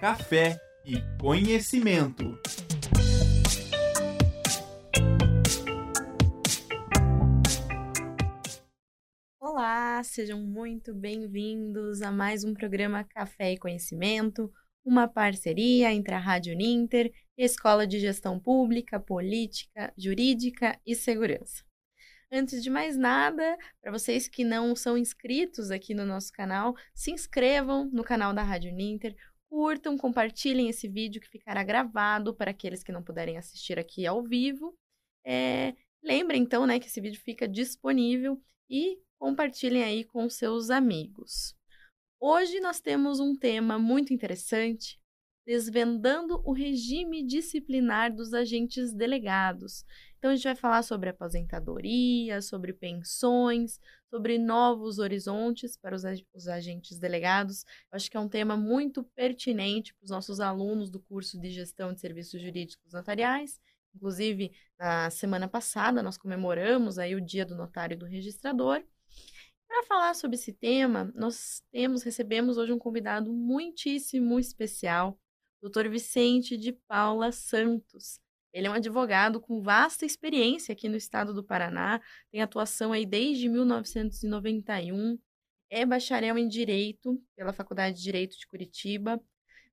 café 0.00 0.60
e 0.84 1.00
conhecimento. 1.20 2.38
Olá, 9.40 10.00
sejam 10.04 10.40
muito 10.40 10.94
bem-vindos 10.94 12.00
a 12.00 12.12
mais 12.12 12.44
um 12.44 12.54
programa 12.54 13.02
Café 13.02 13.54
e 13.54 13.58
Conhecimento, 13.58 14.52
uma 14.84 15.08
parceria 15.08 15.92
entre 15.92 16.14
a 16.14 16.18
Rádio 16.18 16.56
Ninter 16.56 17.12
Escola 17.36 17.84
de 17.84 17.98
Gestão 17.98 18.38
Pública, 18.38 19.00
Política, 19.00 19.92
Jurídica 19.98 20.78
e 20.86 20.94
Segurança. 20.94 21.64
Antes 22.30 22.62
de 22.62 22.70
mais 22.70 22.96
nada, 22.96 23.56
para 23.80 23.90
vocês 23.90 24.28
que 24.28 24.44
não 24.44 24.76
são 24.76 24.96
inscritos 24.96 25.72
aqui 25.72 25.92
no 25.92 26.06
nosso 26.06 26.30
canal, 26.30 26.76
se 26.94 27.10
inscrevam 27.10 27.90
no 27.90 28.04
canal 28.04 28.32
da 28.32 28.44
Rádio 28.44 28.72
Ninter, 28.72 29.16
curtam, 29.48 29.96
compartilhem 29.96 30.68
esse 30.68 30.88
vídeo 30.88 31.20
que 31.20 31.28
ficará 31.28 31.62
gravado 31.62 32.34
para 32.34 32.50
aqueles 32.50 32.82
que 32.82 32.92
não 32.92 33.02
puderem 33.02 33.36
assistir 33.36 33.78
aqui 33.78 34.06
ao 34.06 34.22
vivo. 34.22 34.76
É, 35.24 35.74
lembrem 36.02 36.42
então, 36.42 36.66
né, 36.66 36.78
que 36.78 36.86
esse 36.86 37.00
vídeo 37.00 37.20
fica 37.20 37.48
disponível 37.48 38.40
e 38.68 38.98
compartilhem 39.18 39.82
aí 39.82 40.04
com 40.04 40.28
seus 40.28 40.70
amigos. 40.70 41.56
Hoje 42.20 42.60
nós 42.60 42.80
temos 42.80 43.20
um 43.20 43.36
tema 43.36 43.78
muito 43.78 44.12
interessante, 44.12 45.00
desvendando 45.46 46.42
o 46.44 46.52
regime 46.52 47.24
disciplinar 47.24 48.14
dos 48.14 48.34
agentes 48.34 48.92
delegados. 48.92 49.84
Então 50.18 50.32
a 50.32 50.34
gente 50.34 50.44
vai 50.44 50.56
falar 50.56 50.82
sobre 50.82 51.10
aposentadoria, 51.10 52.42
sobre 52.42 52.72
pensões, 52.72 53.80
sobre 54.10 54.36
novos 54.36 54.98
horizontes 54.98 55.76
para 55.76 55.94
os, 55.94 56.02
os 56.34 56.48
agentes 56.48 56.98
delegados. 56.98 57.64
Eu 57.90 57.96
acho 57.96 58.10
que 58.10 58.16
é 58.16 58.20
um 58.20 58.28
tema 58.28 58.56
muito 58.56 59.04
pertinente 59.14 59.94
para 59.94 60.04
os 60.04 60.10
nossos 60.10 60.40
alunos 60.40 60.90
do 60.90 60.98
curso 60.98 61.40
de 61.40 61.50
Gestão 61.50 61.92
de 61.92 62.00
Serviços 62.00 62.40
Jurídicos 62.40 62.92
Notariais. 62.92 63.60
Inclusive, 63.94 64.52
na 64.78 65.08
semana 65.08 65.46
passada 65.46 66.02
nós 66.02 66.18
comemoramos 66.18 66.98
aí 66.98 67.14
o 67.14 67.20
Dia 67.20 67.46
do 67.46 67.54
Notário 67.54 67.94
e 67.94 67.98
do 67.98 68.04
Registrador. 68.04 68.82
Para 69.68 69.84
falar 69.84 70.14
sobre 70.14 70.34
esse 70.36 70.52
tema, 70.52 71.12
nós 71.14 71.62
temos 71.70 72.02
recebemos 72.02 72.58
hoje 72.58 72.72
um 72.72 72.78
convidado 72.78 73.32
muitíssimo 73.32 74.40
especial, 74.40 75.16
o 75.62 75.68
Dr. 75.68 75.88
Vicente 75.88 76.56
de 76.56 76.72
Paula 76.72 77.30
Santos. 77.30 78.20
Ele 78.52 78.66
é 78.66 78.70
um 78.70 78.74
advogado 78.74 79.40
com 79.40 79.60
vasta 79.60 80.06
experiência 80.06 80.72
aqui 80.72 80.88
no 80.88 80.96
estado 80.96 81.34
do 81.34 81.44
Paraná, 81.44 82.00
tem 82.30 82.40
atuação 82.40 82.92
aí 82.92 83.04
desde 83.04 83.48
1991, 83.48 85.18
é 85.70 85.84
bacharel 85.84 86.38
em 86.38 86.48
Direito 86.48 87.22
pela 87.36 87.52
Faculdade 87.52 87.96
de 87.96 88.02
Direito 88.02 88.38
de 88.38 88.46
Curitiba, 88.46 89.20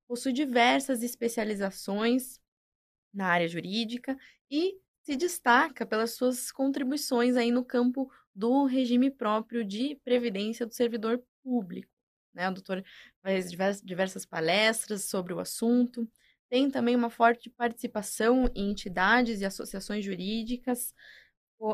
possui 0.07 0.33
diversas 0.33 1.01
especializações 1.03 2.39
na 3.13 3.27
área 3.27 3.47
jurídica 3.47 4.17
e 4.51 4.77
se 5.03 5.15
destaca 5.15 5.85
pelas 5.85 6.11
suas 6.11 6.51
contribuições 6.51 7.35
aí 7.35 7.51
no 7.51 7.63
campo 7.63 8.11
do 8.33 8.65
regime 8.65 9.09
próprio 9.09 9.63
de 9.63 9.95
previdência 10.03 10.65
do 10.65 10.73
servidor 10.73 11.23
público. 11.43 11.91
Né? 12.33 12.49
O 12.49 12.53
doutor 12.53 12.83
faz 13.21 13.49
diversas 13.81 14.25
palestras 14.25 15.05
sobre 15.05 15.33
o 15.33 15.39
assunto, 15.39 16.09
tem 16.55 16.71
também 16.71 16.95
uma 16.95 17.09
forte 17.09 17.49
participação 17.49 18.49
em 18.55 18.71
entidades 18.71 19.41
e 19.41 19.45
associações 19.45 20.05
jurídicas. 20.05 20.95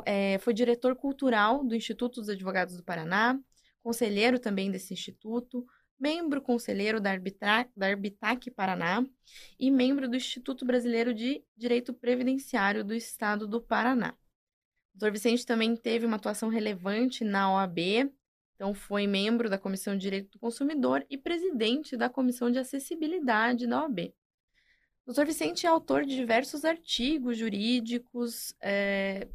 É, 0.08 0.40
foi 0.40 0.56
diretor 0.56 0.96
cultural 0.96 1.64
do 1.64 1.76
Instituto 1.76 2.20
dos 2.20 2.30
Advogados 2.30 2.76
do 2.76 2.84
Paraná, 2.84 3.40
conselheiro 3.84 4.40
também 4.40 4.72
desse 4.72 4.92
instituto, 4.92 5.64
membro 6.00 6.42
conselheiro 6.42 7.00
da, 7.00 7.12
Arbitra, 7.12 7.70
da 7.78 7.90
Arbitac 7.90 8.50
Paraná 8.50 9.06
e 9.60 9.70
membro 9.70 10.10
do 10.10 10.16
Instituto 10.16 10.66
Brasileiro 10.66 11.14
de 11.14 11.44
Direito 11.56 11.94
Previdenciário 11.94 12.84
do 12.84 12.95
Estado 12.95 13.48
do 13.48 13.62
Paraná. 13.62 14.16
O 14.95 14.98
Dr. 14.98 15.12
Vicente 15.12 15.45
também 15.45 15.76
teve 15.76 16.08
uma 16.08 16.16
atuação 16.16 16.50
relevante 16.50 17.23
na 17.23 17.54
OAB, 17.54 18.11
então 18.55 18.73
foi 18.73 19.05
membro 19.05 19.48
da 19.48 19.60
Comissão 19.60 19.94
de 19.94 20.02
Direito 20.02 20.32
do 20.32 20.39
Consumidor 20.39 21.05
e 21.08 21.20
presidente 21.20 21.95
da 21.95 22.10
Comissão 22.10 22.50
de 22.50 22.58
Acessibilidade 22.58 23.67
da 23.67 23.84
OAB. 23.84 24.11
Doutor 25.06 25.26
Vicente 25.26 25.66
é 25.66 25.70
autor 25.70 26.06
de 26.06 26.16
diversos 26.16 26.64
artigos 26.64 27.38
jurídicos, 27.38 28.54
é... 28.62 29.28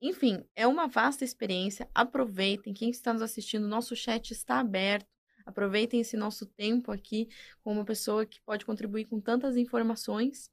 enfim, 0.00 0.44
é 0.56 0.66
uma 0.66 0.88
vasta 0.88 1.24
experiência. 1.24 1.88
Aproveitem, 1.94 2.72
quem 2.74 2.90
está 2.90 3.12
nos 3.12 3.22
assistindo, 3.22 3.68
nosso 3.68 3.94
chat 3.94 4.30
está 4.32 4.58
aberto. 4.58 5.06
Aproveitem 5.44 6.00
esse 6.00 6.16
nosso 6.16 6.46
tempo 6.46 6.92
aqui 6.92 7.28
com 7.62 7.72
uma 7.72 7.84
pessoa 7.84 8.24
que 8.24 8.40
pode 8.42 8.64
contribuir 8.64 9.06
com 9.06 9.20
tantas 9.20 9.56
informações. 9.56 10.50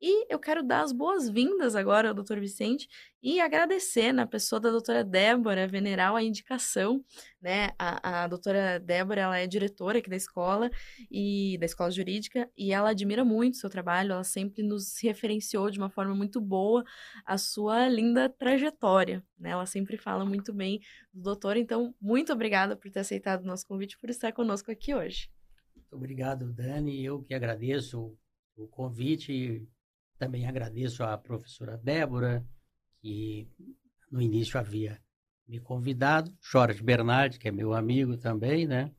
E 0.00 0.32
eu 0.32 0.38
quero 0.38 0.62
dar 0.62 0.82
as 0.82 0.92
boas-vindas 0.92 1.74
agora 1.74 2.08
ao 2.08 2.14
doutor 2.14 2.38
Vicente 2.38 2.88
e 3.20 3.40
agradecer 3.40 4.12
na 4.12 4.28
pessoa 4.28 4.60
da 4.60 4.70
doutora 4.70 5.02
Débora 5.02 5.66
Veneral 5.66 6.14
a 6.14 6.22
indicação, 6.22 7.04
né? 7.42 7.70
A, 7.76 8.24
a 8.24 8.28
doutora 8.28 8.78
Débora, 8.78 9.22
ela 9.22 9.38
é 9.38 9.46
diretora 9.46 9.98
aqui 9.98 10.08
da 10.08 10.14
escola 10.14 10.70
e 11.10 11.58
da 11.58 11.66
escola 11.66 11.90
jurídica 11.90 12.48
e 12.56 12.72
ela 12.72 12.90
admira 12.90 13.24
muito 13.24 13.54
o 13.54 13.56
seu 13.56 13.68
trabalho, 13.68 14.12
ela 14.12 14.22
sempre 14.22 14.62
nos 14.62 14.96
referenciou 15.02 15.68
de 15.68 15.78
uma 15.80 15.90
forma 15.90 16.14
muito 16.14 16.40
boa 16.40 16.84
a 17.26 17.36
sua 17.36 17.88
linda 17.88 18.28
trajetória, 18.28 19.24
né? 19.36 19.50
Ela 19.50 19.66
sempre 19.66 19.96
fala 19.96 20.24
muito 20.24 20.52
bem 20.52 20.80
do 21.12 21.22
doutor, 21.22 21.56
então 21.56 21.92
muito 22.00 22.32
obrigada 22.32 22.76
por 22.76 22.88
ter 22.88 23.00
aceitado 23.00 23.42
o 23.42 23.46
nosso 23.46 23.66
convite 23.66 23.98
por 23.98 24.08
estar 24.10 24.30
conosco 24.30 24.70
aqui 24.70 24.94
hoje. 24.94 25.28
Muito 25.74 25.96
obrigado, 25.96 26.52
Dani, 26.52 27.04
eu 27.04 27.20
que 27.20 27.34
agradeço 27.34 28.16
o 28.56 28.68
convite 28.68 29.66
também 30.18 30.46
agradeço 30.46 31.02
à 31.04 31.16
professora 31.16 31.78
Débora, 31.78 32.44
que 33.00 33.48
no 34.10 34.20
início 34.20 34.58
havia 34.58 35.00
me 35.46 35.60
convidado, 35.60 36.34
Jorge 36.42 36.82
Bernardi, 36.82 37.38
que 37.38 37.48
é 37.48 37.52
meu 37.52 37.72
amigo 37.72 38.16
também, 38.16 38.66
né? 38.66 38.92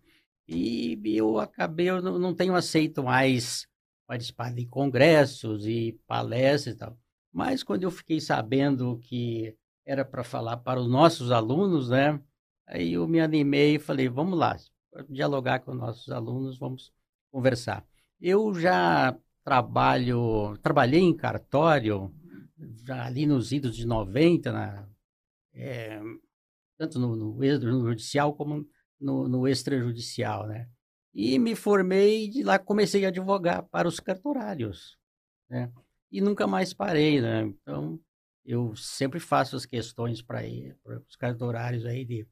E 0.48 1.00
eu 1.06 1.40
acabei, 1.40 1.90
eu 1.90 2.02
não 2.02 2.34
tenho 2.34 2.56
aceito 2.56 3.04
mais 3.04 3.68
participar 4.08 4.52
de 4.52 4.66
congressos 4.66 5.68
e 5.68 6.00
palestras 6.08 6.76
e 6.76 6.78
tal. 6.78 6.98
Mas 7.32 7.62
quando 7.62 7.84
eu 7.84 7.92
fiquei 7.92 8.20
sabendo 8.20 8.98
que 8.98 9.56
era 9.86 10.04
para 10.04 10.24
falar 10.24 10.58
para 10.58 10.80
os 10.80 10.90
nossos 10.90 11.32
alunos, 11.32 11.90
né? 11.90 12.20
Aí 12.66 12.94
eu 12.94 13.08
me 13.08 13.20
animei 13.20 13.76
e 13.76 13.80
falei, 13.80 14.10
vamos 14.10 14.38
lá, 14.38 14.58
dialogar 15.08 15.60
com 15.60 15.74
nossos 15.74 16.10
alunos, 16.10 16.58
vamos 16.58 16.92
conversar. 17.32 17.86
Eu 18.20 18.54
já 18.56 19.16
trabalho, 19.50 20.56
trabalhei 20.62 21.02
em 21.02 21.16
cartório 21.16 22.14
ali 22.88 23.26
nos 23.26 23.52
idos 23.52 23.76
de 23.76 23.84
90, 23.84 24.52
na, 24.52 24.88
é, 25.54 26.00
tanto 26.78 27.00
no, 27.00 27.16
no, 27.16 27.34
no, 27.34 27.88
judicial 27.90 28.36
como 28.36 28.64
no, 29.02 29.28
no 29.28 29.48
extrajudicial, 29.48 30.46
né? 30.46 30.70
E 31.12 31.40
me 31.40 31.56
formei 31.56 32.26
e 32.26 32.30
de 32.30 32.44
lá 32.44 32.60
comecei 32.60 33.06
a 33.06 33.08
advogar 33.08 33.64
para 33.64 33.88
os 33.88 34.00
cartorários, 34.00 35.00
né? 35.50 35.72
E 36.12 36.22
nunca 36.22 36.46
mais 36.46 36.72
parei, 36.72 37.20
né? 37.20 37.42
Então, 37.42 38.00
eu 38.46 38.76
sempre 38.76 39.20
faço 39.20 39.56
as 39.56 39.66
questões 39.66 40.22
para 40.22 40.44
os 41.08 41.16
cartorários 41.16 41.88
aí 41.88 42.06
de 42.06 42.28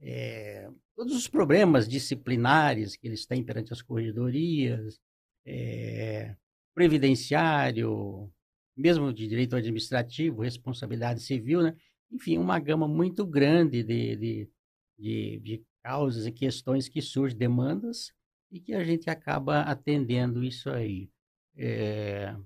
é, 0.00 0.70
todos 0.94 1.16
os 1.16 1.26
problemas 1.26 1.88
disciplinares 1.88 2.94
que 2.94 3.08
eles 3.08 3.26
têm 3.26 3.42
perante 3.42 3.72
as 3.72 3.82
corredorias, 3.82 5.00
é, 5.44 6.36
previdenciário, 6.74 8.30
mesmo 8.76 9.12
de 9.12 9.26
direito 9.26 9.56
administrativo, 9.56 10.42
responsabilidade 10.42 11.20
civil, 11.20 11.62
né? 11.62 11.74
enfim, 12.10 12.38
uma 12.38 12.58
gama 12.58 12.88
muito 12.88 13.26
grande 13.26 13.82
de, 13.82 14.16
de, 14.16 14.50
de, 14.98 15.40
de 15.40 15.64
causas 15.82 16.26
e 16.26 16.32
questões 16.32 16.88
que 16.88 17.00
surgem, 17.00 17.38
demandas, 17.38 18.12
e 18.50 18.60
que 18.60 18.74
a 18.74 18.82
gente 18.82 19.08
acaba 19.08 19.60
atendendo 19.60 20.42
isso 20.42 20.68
aí. 20.70 21.08
É... 21.56 22.36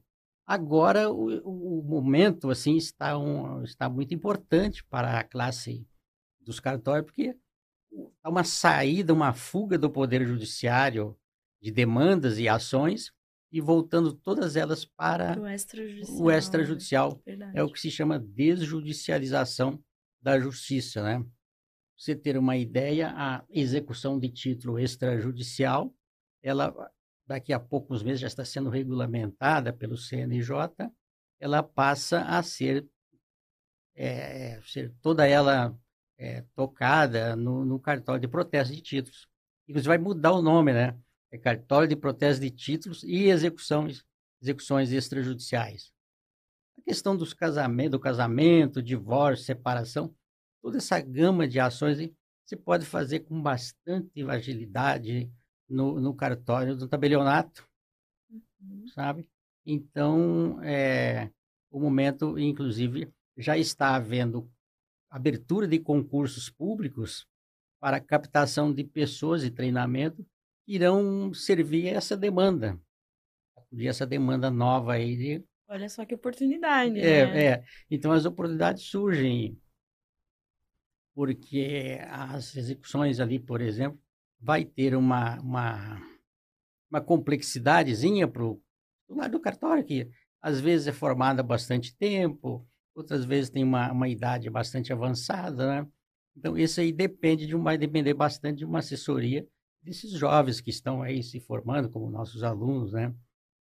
Agora, 0.47 1.11
o, 1.11 1.81
o, 1.81 1.83
momento 1.83 2.51
assim 2.51 2.77
está, 2.77 3.17
um, 3.17 3.63
está 3.63 3.89
muito 3.89 4.13
importante 4.13 4.85
para 4.85 5.19
a 5.19 5.25
classe 5.25 5.87
dos 6.39 6.61
cartórios, 6.61 7.07
porque 7.07 7.35
há 8.23 8.29
uma 8.29 8.45
saída, 8.45 9.15
uma 9.15 9.33
fuga 9.33 9.79
do 9.79 9.89
poder 9.89 10.27
judiciário 10.27 11.17
de 11.63 11.71
demandas 11.71 12.39
e 12.39 12.47
ações 12.47 13.11
e 13.55 13.61
voltando 13.61 14.13
todas 14.13 14.57
elas 14.57 14.85
para 14.85 15.41
o 15.41 15.47
extrajudicial. 15.47 16.21
O 16.21 16.31
extrajudicial 16.31 17.23
é 17.55 17.63
o 17.63 17.71
que 17.71 17.81
se 17.81 17.89
chama 17.89 18.19
desjudicialização 18.19 19.81
da 20.21 20.41
justiça, 20.41 21.05
né? 21.05 21.25
você 21.97 22.17
ter 22.17 22.37
uma 22.37 22.57
ideia, 22.57 23.13
a 23.17 23.45
execução 23.49 24.19
de 24.19 24.29
título 24.29 24.77
extrajudicial, 24.77 25.95
ela 26.43 26.75
daqui 27.27 27.53
a 27.53 27.61
poucos 27.61 28.03
meses 28.03 28.21
já 28.21 28.27
está 28.27 28.45
sendo 28.45 28.69
regulamentada 28.69 29.73
pelo 29.73 29.97
CNJ, 29.97 30.91
ela 31.39 31.63
passa 31.63 32.23
a 32.23 32.43
ser, 32.43 32.85
é, 33.95 34.61
ser 34.63 34.93
toda 35.01 35.29
ela 35.29 35.79
é, 36.19 36.43
tocada 36.57 37.37
no, 37.37 37.65
no 37.65 37.79
cartório 37.79 38.21
de 38.21 38.27
protesto 38.27 38.75
de 38.75 38.83
títulos. 38.83 39.29
Inclusive 39.69 39.89
vai 39.89 39.99
mudar 39.99 40.33
o 40.33 40.43
nome, 40.43 40.73
né? 40.73 40.99
É 41.35 41.39
cartório 41.39 41.89
de 41.89 41.97
protesto 41.97 42.41
de 42.41 42.49
títulos 42.49 43.03
e 43.03 43.25
execuções, 43.25 44.05
execuções 44.41 44.93
extrajudiciais. 44.93 45.93
A 46.79 46.83
questão 46.83 47.17
dos 47.17 47.35
casamentos, 47.35 47.91
do 47.91 47.99
casamento, 47.99 48.81
divórcio, 48.81 49.45
separação, 49.45 50.15
toda 50.63 50.79
essa 50.79 51.01
gama 51.01 51.49
de 51.49 51.59
ações 51.59 51.99
se 52.47 52.57
pode 52.57 52.87
fazer 52.87 53.21
com 53.21 53.43
bastante 53.43 54.23
agilidade 54.23 55.29
no, 55.69 56.01
no 56.01 56.15
cartório 56.15 56.77
do 56.77 56.87
tabelionato, 56.87 57.69
uhum. 58.31 58.87
sabe? 58.95 59.27
Então, 59.67 60.63
é, 60.63 61.33
o 61.69 61.81
momento, 61.81 62.39
inclusive, 62.39 63.13
já 63.37 63.59
está 63.59 63.97
havendo 63.97 64.49
abertura 65.11 65.67
de 65.67 65.81
concursos 65.81 66.49
públicos 66.49 67.27
para 67.81 67.99
captação 67.99 68.73
de 68.73 68.85
pessoas 68.85 69.43
e 69.43 69.51
treinamento 69.51 70.25
irão 70.67 71.33
servir 71.35 71.89
essa 71.89 72.17
demanda, 72.17 72.81
de 73.71 73.87
essa 73.87 74.07
demanda 74.07 74.51
nova 74.51 74.95
aí 74.95 75.17
de 75.17 75.45
Olha 75.67 75.89
só 75.89 76.05
que 76.05 76.15
oportunidade, 76.15 77.01
é, 77.01 77.27
né? 77.27 77.45
É, 77.45 77.65
então 77.91 78.13
as 78.13 78.27
oportunidades 78.27 78.85
surgem 78.85 79.59
porque 81.15 81.99
as 82.09 82.57
execuções 82.57 83.21
ali, 83.21 83.39
por 83.39 83.61
exemplo, 83.61 83.99
vai 84.41 84.65
ter 84.65 84.95
uma, 84.95 85.41
uma, 85.41 86.03
uma 86.91 87.01
complexidadezinha 87.01 88.27
para 88.29 88.45
o 88.45 88.61
lado 89.09 89.33
do 89.33 89.41
cartório, 89.41 89.85
que 89.85 90.11
às 90.43 90.61
vezes 90.61 90.89
é 90.89 90.93
formada 90.93 91.41
há 91.41 91.45
bastante 91.45 91.97
tempo, 91.97 92.69
outras 92.95 93.25
vezes 93.25 93.49
tem 93.49 93.65
uma, 93.65 93.91
uma 93.93 94.09
idade 94.09 94.51
bastante 94.51 94.93
avançada, 94.93 95.83
né? 95.83 95.89
Então, 96.37 96.59
isso 96.59 96.81
aí 96.81 96.93
depende 96.93 97.47
de 97.47 97.55
um, 97.55 97.63
vai 97.63 97.79
depender 97.79 98.13
bastante 98.13 98.59
de 98.59 98.65
uma 98.65 98.81
assessoria 98.81 99.47
desses 99.85 100.13
jovens 100.13 100.61
que 100.61 100.71
estão 100.71 101.03
aí 101.03 101.23
se 101.23 101.39
formando 101.39 101.91
como 101.91 102.11
nossos 102.11 102.43
alunos, 102.43 102.93
né? 102.93 103.15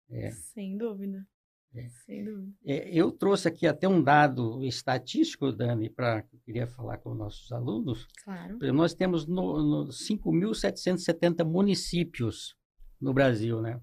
É. 0.10 0.32
Sem 0.32 0.78
dúvida. 0.78 1.26
É. 1.74 1.88
Sem 2.06 2.26
dúvida. 2.26 2.52
É, 2.66 2.94
eu 2.94 3.12
trouxe 3.12 3.48
aqui 3.48 3.66
até 3.66 3.88
um 3.88 4.04
dado 4.04 4.64
estatístico, 4.66 5.52
Dani, 5.52 5.90
para 5.90 6.22
que 6.24 6.36
eu 6.36 6.40
queria 6.42 6.68
falar 6.68 6.98
com 6.98 7.14
nossos 7.14 7.50
alunos. 7.52 8.08
Claro. 8.24 8.58
Nós 8.74 8.94
temos 8.94 9.26
no, 9.26 9.86
no 9.86 9.88
5.770 9.88 11.46
municípios 11.46 12.58
no 13.00 13.14
Brasil, 13.14 13.62
né? 13.62 13.80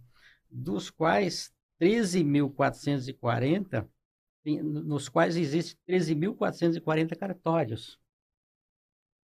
Dos 0.51 0.91
quais 0.91 1.51
13.440, 1.81 3.89
nos 4.63 5.09
quais 5.09 5.37
existem 5.37 5.81
13.440 5.89 7.17
cartórios, 7.17 7.99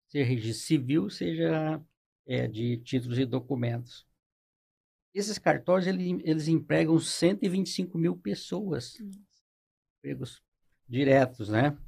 seja 0.09 0.55
civil, 0.55 1.11
seja 1.11 1.81
é, 2.27 2.49
de 2.49 2.79
títulos 2.79 3.19
e 3.19 3.25
documentos. 3.25 4.07
Esses 5.15 5.39
cartórios, 5.39 5.87
eles, 5.87 6.21
eles 6.25 6.49
empregam 6.49 6.99
125 6.99 7.97
mil 7.97 8.17
pessoas, 8.17 8.99
empregos 9.99 10.43
diretos, 10.87 11.49
né? 11.49 11.79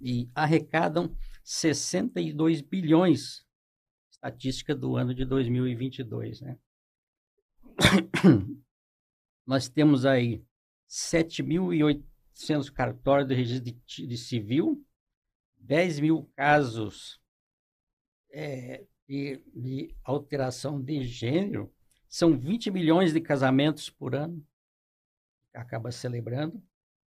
E 0.00 0.30
arrecadam 0.34 1.16
62 1.42 2.60
bilhões, 2.60 3.46
estatística 4.10 4.74
do 4.74 4.96
ano 4.96 5.14
de 5.14 5.24
2022, 5.24 6.40
né? 6.42 6.58
Nós 9.46 9.68
temos 9.68 10.04
aí 10.04 10.44
7.800 10.88 12.70
cartórios 12.70 13.28
de 13.28 13.34
registro 13.34 13.64
de, 13.64 14.06
de, 14.06 14.16
civil, 14.18 14.84
10 15.56 16.00
mil 16.00 16.30
casos 16.36 17.20
é, 18.30 18.86
de, 19.08 19.42
de 19.54 19.94
alteração 20.04 20.80
de 20.80 21.02
gênero, 21.02 21.72
são 22.08 22.38
20 22.38 22.70
milhões 22.70 23.12
de 23.12 23.20
casamentos 23.20 23.88
por 23.88 24.14
ano, 24.14 24.44
que 25.50 25.58
acaba 25.58 25.90
celebrando, 25.90 26.62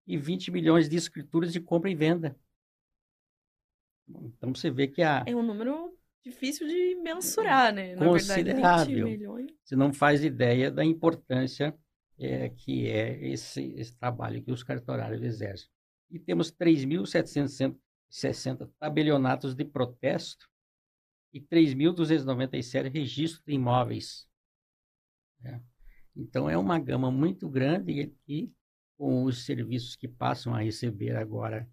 e 0.06 0.16
20 0.16 0.50
milhões 0.50 0.88
de 0.88 0.96
escrituras 0.96 1.52
de 1.52 1.60
compra 1.60 1.90
e 1.90 1.94
venda. 1.94 2.38
Então 4.08 4.54
você 4.54 4.70
vê 4.70 4.87
que 4.87 5.02
a. 5.02 5.25
É 5.26 5.34
um 5.34 5.43
número 5.43 5.98
difícil 6.22 6.69
de 6.69 6.94
mensurar, 6.96 7.75
né? 7.75 7.96
Considerável. 7.96 9.06
Verdade, 9.06 9.56
você 9.64 9.75
não 9.75 9.92
faz 9.92 10.22
ideia 10.22 10.70
da 10.70 10.84
importância 10.84 11.76
é, 12.19 12.50
que 12.50 12.88
é 12.88 13.26
esse, 13.26 13.75
esse 13.76 13.96
trabalho 13.96 14.42
que 14.42 14.52
os 14.52 14.62
cartorários 14.62 15.22
exercem. 15.22 15.69
E 16.10 16.19
temos 16.19 16.52
3.760 16.52 18.70
tabelionatos 18.78 19.54
de 19.54 19.64
protesto 19.64 20.46
e 21.36 21.40
3.297 21.40 22.90
registros 22.90 23.42
de 23.44 23.52
imóveis 23.52 24.26
né? 25.40 25.62
Então, 26.14 26.48
é 26.48 26.56
uma 26.56 26.78
gama 26.78 27.10
muito 27.10 27.48
grande 27.48 28.12
e, 28.26 28.52
com 28.96 29.24
os 29.24 29.44
serviços 29.44 29.94
que 29.96 30.08
passam 30.08 30.54
a 30.54 30.62
receber 30.62 31.14
agora 31.16 31.68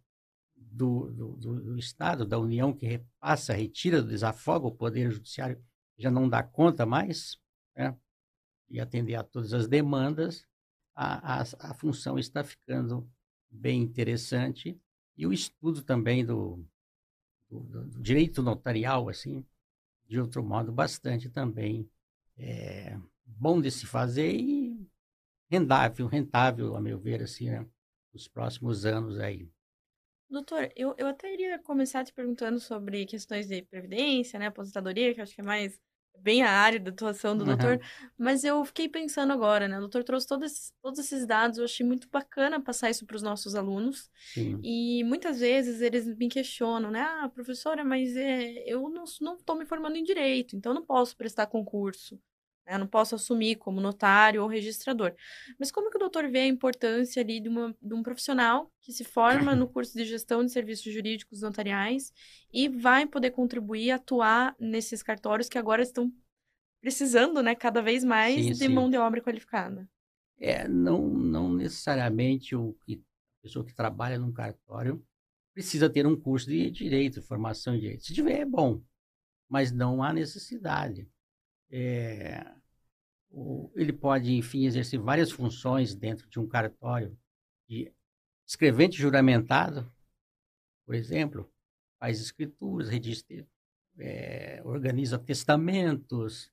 do, 0.55 1.09
do, 1.11 1.61
do, 1.61 1.77
Estado, 1.77 2.25
da 2.25 2.37
União, 2.37 2.73
que 2.73 2.85
repassa, 2.85 3.53
retira, 3.53 4.03
desafoga 4.03 4.67
o 4.67 4.75
Poder 4.75 5.11
Judiciário, 5.11 5.63
já 5.97 6.11
não 6.11 6.27
dá 6.27 6.43
conta 6.43 6.85
mais, 6.85 7.37
né? 7.75 7.97
e 8.69 8.79
atender 8.79 9.15
a 9.15 9.23
todas 9.23 9.53
as 9.53 9.67
demandas, 9.67 10.45
a, 10.95 11.41
a, 11.41 11.43
a 11.59 11.73
função 11.73 12.19
está 12.19 12.43
ficando 12.43 13.09
bem 13.49 13.81
interessante. 13.81 14.79
E 15.15 15.27
o 15.27 15.31
estudo 15.31 15.83
também 15.83 16.25
do, 16.25 16.65
do, 17.49 17.59
do, 17.61 18.01
direito 18.01 18.41
notarial, 18.41 19.09
assim, 19.09 19.45
de 20.07 20.19
outro 20.19 20.43
modo, 20.43 20.71
bastante 20.71 21.29
também 21.29 21.89
é, 22.37 22.97
bom 23.25 23.61
de 23.61 23.71
se 23.71 23.85
fazer 23.85 24.33
e 24.33 24.87
rentável, 25.49 26.07
rentável, 26.07 26.75
a 26.75 26.81
meu 26.81 26.99
ver, 26.99 27.21
assim, 27.21 27.49
né? 27.49 27.65
Nos 28.13 28.27
próximos 28.27 28.85
anos 28.85 29.19
aí. 29.19 29.49
Doutor, 30.29 30.71
eu, 30.75 30.95
eu 30.97 31.07
até 31.07 31.31
iria 31.31 31.59
começar 31.59 32.03
te 32.03 32.13
perguntando 32.13 32.59
sobre 32.59 33.05
questões 33.05 33.47
de 33.47 33.61
previdência, 33.61 34.39
né, 34.39 34.47
aposentadoria, 34.47 35.13
que 35.13 35.21
acho 35.21 35.35
que 35.35 35.41
é 35.41 35.43
mais 35.43 35.79
bem 36.17 36.41
a 36.41 36.49
área 36.49 36.79
da 36.79 36.89
atuação 36.91 37.35
do 37.35 37.41
uhum. 37.41 37.49
doutor, 37.49 37.81
mas 38.17 38.43
eu 38.43 38.63
fiquei 38.63 38.87
pensando 38.87 39.33
agora, 39.33 39.67
né, 39.67 39.77
o 39.77 39.81
doutor 39.81 40.03
trouxe 40.03 40.27
todos, 40.27 40.71
todos 40.81 40.99
esses 40.99 41.25
dados, 41.25 41.57
eu 41.57 41.65
achei 41.65 41.85
muito 41.85 42.07
bacana 42.09 42.61
passar 42.61 42.89
isso 42.89 43.05
para 43.05 43.15
os 43.15 43.21
nossos 43.21 43.55
alunos, 43.55 44.09
Sim. 44.33 44.59
e 44.63 45.03
muitas 45.03 45.39
vezes 45.39 45.81
eles 45.81 46.07
me 46.17 46.29
questionam, 46.29 46.91
né, 46.91 47.01
ah, 47.01 47.29
professora, 47.29 47.83
mas 47.83 48.15
é, 48.15 48.63
eu 48.65 48.89
não 48.89 49.03
estou 49.03 49.55
me 49.57 49.65
formando 49.65 49.97
em 49.97 50.03
Direito, 50.03 50.55
então 50.55 50.71
eu 50.71 50.75
não 50.75 50.85
posso 50.85 51.15
prestar 51.17 51.47
concurso? 51.47 52.19
Eu 52.65 52.79
não 52.79 52.87
posso 52.87 53.15
assumir 53.15 53.57
como 53.57 53.81
notário 53.81 54.41
ou 54.41 54.47
registrador. 54.47 55.13
Mas 55.59 55.71
como 55.71 55.89
que 55.89 55.97
o 55.97 55.99
doutor 55.99 56.29
vê 56.29 56.39
a 56.39 56.47
importância 56.47 57.21
ali 57.21 57.39
de, 57.39 57.49
uma, 57.49 57.75
de 57.81 57.93
um 57.93 58.01
profissional 58.01 58.71
que 58.81 58.93
se 58.93 59.03
forma 59.03 59.53
no 59.53 59.67
curso 59.69 59.97
de 59.97 60.05
gestão 60.05 60.45
de 60.45 60.51
serviços 60.51 60.91
jurídicos 60.91 61.41
notariais 61.41 62.13
e 62.53 62.69
vai 62.69 63.05
poder 63.05 63.31
contribuir, 63.31 63.91
atuar 63.91 64.55
nesses 64.59 65.03
cartórios 65.03 65.49
que 65.49 65.57
agora 65.57 65.81
estão 65.81 66.11
precisando, 66.81 67.41
né, 67.41 67.55
cada 67.55 67.81
vez 67.81 68.03
mais 68.03 68.35
sim, 68.35 68.51
de 68.51 68.55
sim. 68.55 68.67
mão 68.67 68.89
de 68.89 68.97
obra 68.97 69.21
qualificada? 69.21 69.89
É, 70.37 70.67
não, 70.67 71.07
não 71.07 71.53
necessariamente 71.53 72.55
o 72.55 72.73
que, 72.81 73.01
a 73.39 73.41
pessoa 73.43 73.65
que 73.65 73.73
trabalha 73.73 74.19
num 74.19 74.33
cartório 74.33 75.01
precisa 75.53 75.89
ter 75.89 76.05
um 76.05 76.19
curso 76.19 76.49
de 76.49 76.69
direito, 76.71 77.21
formação 77.21 77.75
em 77.75 77.79
direito. 77.79 78.03
Se 78.03 78.13
tiver, 78.13 78.39
é 78.39 78.45
bom, 78.45 78.81
mas 79.47 79.71
não 79.71 80.03
há 80.03 80.11
necessidade. 80.11 81.07
É, 81.69 82.53
o, 83.29 83.71
ele 83.75 83.91
pode, 83.91 84.31
enfim, 84.33 84.65
exercer 84.65 84.99
várias 84.99 85.31
funções 85.31 85.95
dentro 85.95 86.29
de 86.29 86.39
um 86.39 86.47
cartório 86.47 87.17
de 87.67 87.91
escrevente 88.45 88.97
juramentado, 88.97 89.91
por 90.85 90.93
exemplo, 90.93 91.51
faz 91.99 92.19
escrituras, 92.19 92.89
registra, 92.89 93.47
é, 93.97 94.61
organiza 94.63 95.17
testamentos, 95.17 96.51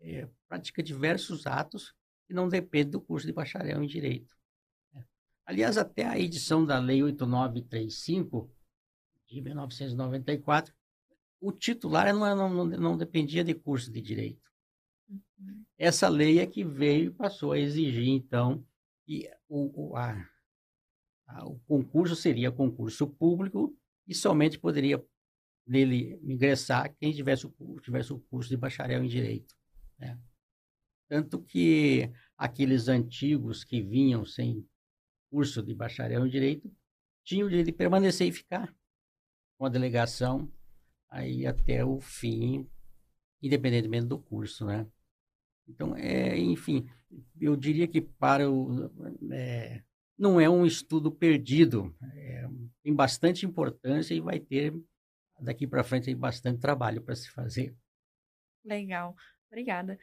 é, 0.00 0.28
pratica 0.48 0.82
diversos 0.82 1.46
atos 1.46 1.94
que 2.26 2.34
não 2.34 2.48
dependem 2.48 2.90
do 2.90 3.00
curso 3.00 3.26
de 3.26 3.32
bacharel 3.32 3.82
em 3.82 3.86
Direito. 3.86 4.36
Né. 4.92 5.04
Aliás, 5.44 5.76
até 5.76 6.04
a 6.04 6.18
edição 6.18 6.64
da 6.64 6.78
Lei 6.78 7.02
8935, 7.02 8.50
de 9.26 9.40
1994, 9.40 10.74
o 11.40 11.52
titular 11.52 12.12
não, 12.14 12.36
não, 12.36 12.64
não 12.64 12.96
dependia 12.96 13.42
de 13.42 13.54
curso 13.54 13.90
de 13.90 14.00
Direito. 14.00 14.49
Essa 15.78 16.08
lei 16.08 16.38
é 16.38 16.46
que 16.46 16.62
veio 16.62 17.06
e 17.06 17.14
passou 17.14 17.52
a 17.52 17.58
exigir, 17.58 18.08
então, 18.08 18.64
que 19.06 19.30
o, 19.48 19.90
o, 19.90 19.96
a, 19.96 20.28
a, 21.26 21.46
o 21.46 21.58
concurso 21.60 22.14
seria 22.14 22.52
concurso 22.52 23.06
público 23.06 23.74
e 24.06 24.14
somente 24.14 24.58
poderia 24.58 25.02
nele 25.66 26.18
ingressar 26.22 26.94
quem 26.96 27.12
tivesse 27.12 27.46
o, 27.46 27.80
tivesse 27.80 28.12
o 28.12 28.18
curso 28.18 28.50
de 28.50 28.56
bacharel 28.56 29.02
em 29.02 29.08
Direito. 29.08 29.54
Né? 29.98 30.18
Tanto 31.08 31.42
que 31.42 32.10
aqueles 32.36 32.88
antigos 32.88 33.64
que 33.64 33.80
vinham 33.82 34.24
sem 34.24 34.66
curso 35.30 35.62
de 35.62 35.74
bacharel 35.74 36.26
em 36.26 36.30
Direito 36.30 36.70
tinham 37.24 37.46
o 37.46 37.50
direito 37.50 37.66
de 37.66 37.72
permanecer 37.72 38.28
e 38.28 38.32
ficar 38.32 38.74
com 39.56 39.64
a 39.64 39.68
delegação 39.68 40.50
aí 41.08 41.46
até 41.46 41.84
o 41.84 42.00
fim, 42.00 42.68
independentemente 43.42 44.06
do 44.06 44.18
curso, 44.18 44.64
né? 44.64 44.86
Então, 45.70 45.96
é, 45.96 46.36
enfim, 46.38 46.88
eu 47.40 47.56
diria 47.56 47.86
que 47.86 48.00
para 48.00 48.50
o, 48.50 48.90
é, 49.32 49.82
não 50.18 50.40
é 50.40 50.48
um 50.48 50.66
estudo 50.66 51.10
perdido, 51.10 51.94
é, 52.14 52.48
tem 52.82 52.94
bastante 52.94 53.46
importância 53.46 54.14
e 54.14 54.20
vai 54.20 54.38
ter 54.38 54.74
daqui 55.40 55.66
para 55.66 55.84
frente 55.84 56.14
bastante 56.14 56.60
trabalho 56.60 57.02
para 57.02 57.14
se 57.14 57.30
fazer. 57.30 57.74
Legal, 58.64 59.16
obrigada. 59.50 59.98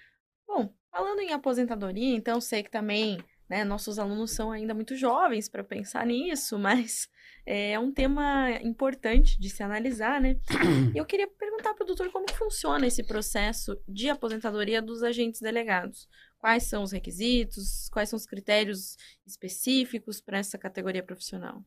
Bom, 0.48 0.74
falando 0.90 1.20
em 1.20 1.32
aposentadoria, 1.32 2.16
então 2.16 2.42
sei 2.42 2.64
que 2.64 2.72
também 2.72 3.20
né, 3.50 3.64
nossos 3.64 3.98
alunos 3.98 4.32
são 4.32 4.52
ainda 4.52 4.74
muito 4.74 4.96
jovens 4.96 5.48
para 5.48 5.64
pensar 5.64 6.06
nisso, 6.06 6.60
mas 6.60 7.08
é 7.46 7.80
um 7.80 7.92
tema 7.92 8.52
importante 8.62 9.40
de 9.40 9.50
se 9.50 9.64
analisar, 9.64 10.20
né? 10.20 10.38
Eu 10.96 11.06
queria 11.06 11.28
perguntar 11.28 11.74
para 11.74 11.84
o 11.84 11.88
doutor 11.88 12.12
como 12.12 12.30
funciona 12.32 12.86
esse 12.86 13.04
processo 13.04 13.80
de 13.88 14.10
aposentadoria 14.10 14.82
dos 14.82 15.02
agentes 15.02 15.40
delegados. 15.40 16.10
Quais 16.38 16.64
são 16.64 16.84
os 16.84 16.92
requisitos? 16.92 17.90
Quais 17.90 18.10
são 18.10 18.18
os 18.18 18.26
critérios 18.26 18.98
específicos 19.26 20.20
para 20.20 20.38
essa 20.38 20.58
categoria 20.58 21.02
profissional? 21.02 21.64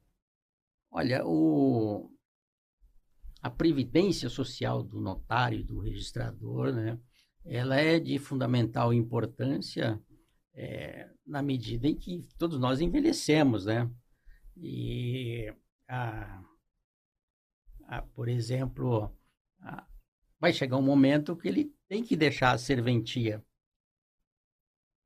Olha, 0.91 1.25
o, 1.25 2.11
a 3.41 3.49
previdência 3.49 4.29
social 4.29 4.83
do 4.83 5.01
notário 5.01 5.61
e 5.61 5.65
do 5.65 5.79
registrador, 5.79 6.73
né, 6.73 6.99
ela 7.45 7.77
é 7.77 7.99
de 7.99 8.19
fundamental 8.19 8.93
importância 8.93 10.01
é, 10.55 11.09
na 11.31 11.43
medida 11.43 11.87
em 11.87 11.95
que 11.95 12.27
todos 12.37 12.59
nós 12.59 12.81
envelhecemos, 12.81 13.65
né? 13.65 13.89
E, 14.57 15.55
a, 15.89 16.43
a, 17.85 18.03
por 18.03 18.29
exemplo, 18.29 19.17
a, 19.61 19.87
vai 20.41 20.53
chegar 20.53 20.77
um 20.77 20.83
momento 20.83 21.37
que 21.37 21.47
ele 21.47 21.73
tem 21.89 22.03
que 22.03 22.17
deixar 22.17 22.53
a 22.53 22.59
serventia. 22.59 23.45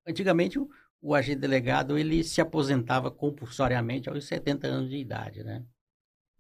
Antigamente, 0.07 0.59
o, 0.59 0.69
o 1.01 1.15
agente 1.15 1.41
delegado 1.41 1.99
ele 1.99 2.25
se 2.25 2.41
aposentava 2.41 3.11
compulsoriamente 3.11 4.09
aos 4.09 4.25
70 4.25 4.67
anos 4.67 4.91
de 4.91 4.97
idade, 4.97 5.45
né? 5.45 5.65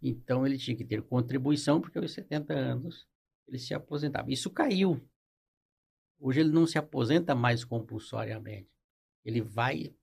Então 0.00 0.46
ele 0.46 0.56
tinha 0.56 0.76
que 0.76 0.84
ter 0.84 1.02
contribuição, 1.02 1.80
porque 1.80 1.98
aos 1.98 2.12
70 2.12 2.54
anos 2.54 3.06
ele 3.46 3.58
se 3.58 3.74
aposentava. 3.74 4.30
Isso 4.30 4.50
caiu. 4.50 5.06
Hoje 6.18 6.40
ele 6.40 6.50
não 6.50 6.66
se 6.66 6.78
aposenta 6.78 7.34
mais 7.34 7.64
compulsoriamente. 7.64 8.73
Ele 9.24 9.40
vai, 9.40 9.94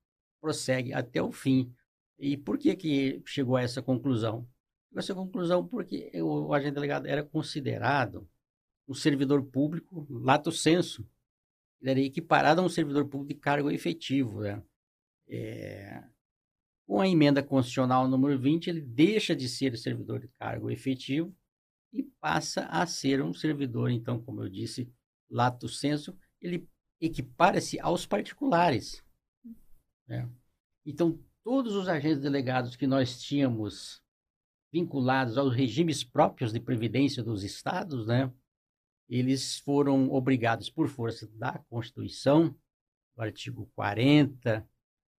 prossegue 0.41 0.93
até 0.93 1.21
o 1.21 1.31
fim. 1.31 1.73
E 2.17 2.37
por 2.37 2.57
que, 2.57 2.75
que 2.75 3.21
chegou 3.25 3.55
a 3.55 3.61
essa 3.61 3.81
conclusão? 3.81 4.47
Essa 4.95 5.13
conclusão 5.13 5.65
porque 5.65 6.11
o 6.21 6.53
agente 6.53 6.73
delegado 6.73 7.07
era 7.07 7.23
considerado 7.23 8.27
um 8.87 8.93
servidor 8.93 9.43
público 9.43 10.05
lato 10.09 10.51
senso. 10.51 11.07
Ele 11.81 11.91
era 11.91 11.99
equiparado 12.01 12.61
a 12.61 12.63
um 12.63 12.69
servidor 12.69 13.07
público 13.07 13.33
de 13.33 13.39
cargo 13.39 13.71
efetivo. 13.71 14.41
Né? 14.41 14.61
É, 15.29 16.03
com 16.85 16.99
a 16.99 17.07
emenda 17.07 17.41
constitucional 17.41 18.07
número 18.07 18.37
20, 18.37 18.69
ele 18.69 18.81
deixa 18.81 19.33
de 19.33 19.47
ser 19.47 19.77
servidor 19.77 20.19
de 20.19 20.27
cargo 20.27 20.69
efetivo 20.69 21.33
e 21.93 22.03
passa 22.03 22.65
a 22.65 22.85
ser 22.85 23.21
um 23.21 23.33
servidor, 23.33 23.89
então, 23.89 24.21
como 24.21 24.43
eu 24.43 24.49
disse, 24.49 24.91
lato 25.29 25.69
senso, 25.69 26.17
ele 26.41 26.67
equipara-se 26.99 27.79
aos 27.79 28.05
particulares. 28.05 29.03
Né? 30.11 30.29
Então, 30.85 31.17
todos 31.41 31.73
os 31.73 31.87
agentes 31.87 32.19
delegados 32.19 32.75
que 32.75 32.85
nós 32.85 33.21
tínhamos 33.21 34.03
vinculados 34.71 35.37
aos 35.37 35.55
regimes 35.55 36.03
próprios 36.03 36.51
de 36.51 36.59
previdência 36.59 37.23
dos 37.23 37.43
estados, 37.43 38.05
né? 38.05 38.31
eles 39.07 39.59
foram 39.59 40.11
obrigados, 40.11 40.69
por 40.69 40.89
força 40.89 41.27
da 41.29 41.59
Constituição, 41.69 42.53
do 43.15 43.21
artigo 43.21 43.71
40, 43.73 44.67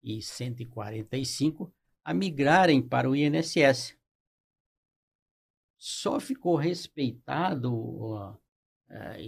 e 0.02 0.20
145 0.20 1.72
a 2.04 2.12
migrarem 2.12 2.82
para 2.82 3.08
o 3.08 3.16
INSS. 3.16 3.96
Só 5.78 6.20
ficou 6.20 6.56
respeitado, 6.56 7.72
uh, 7.72 8.38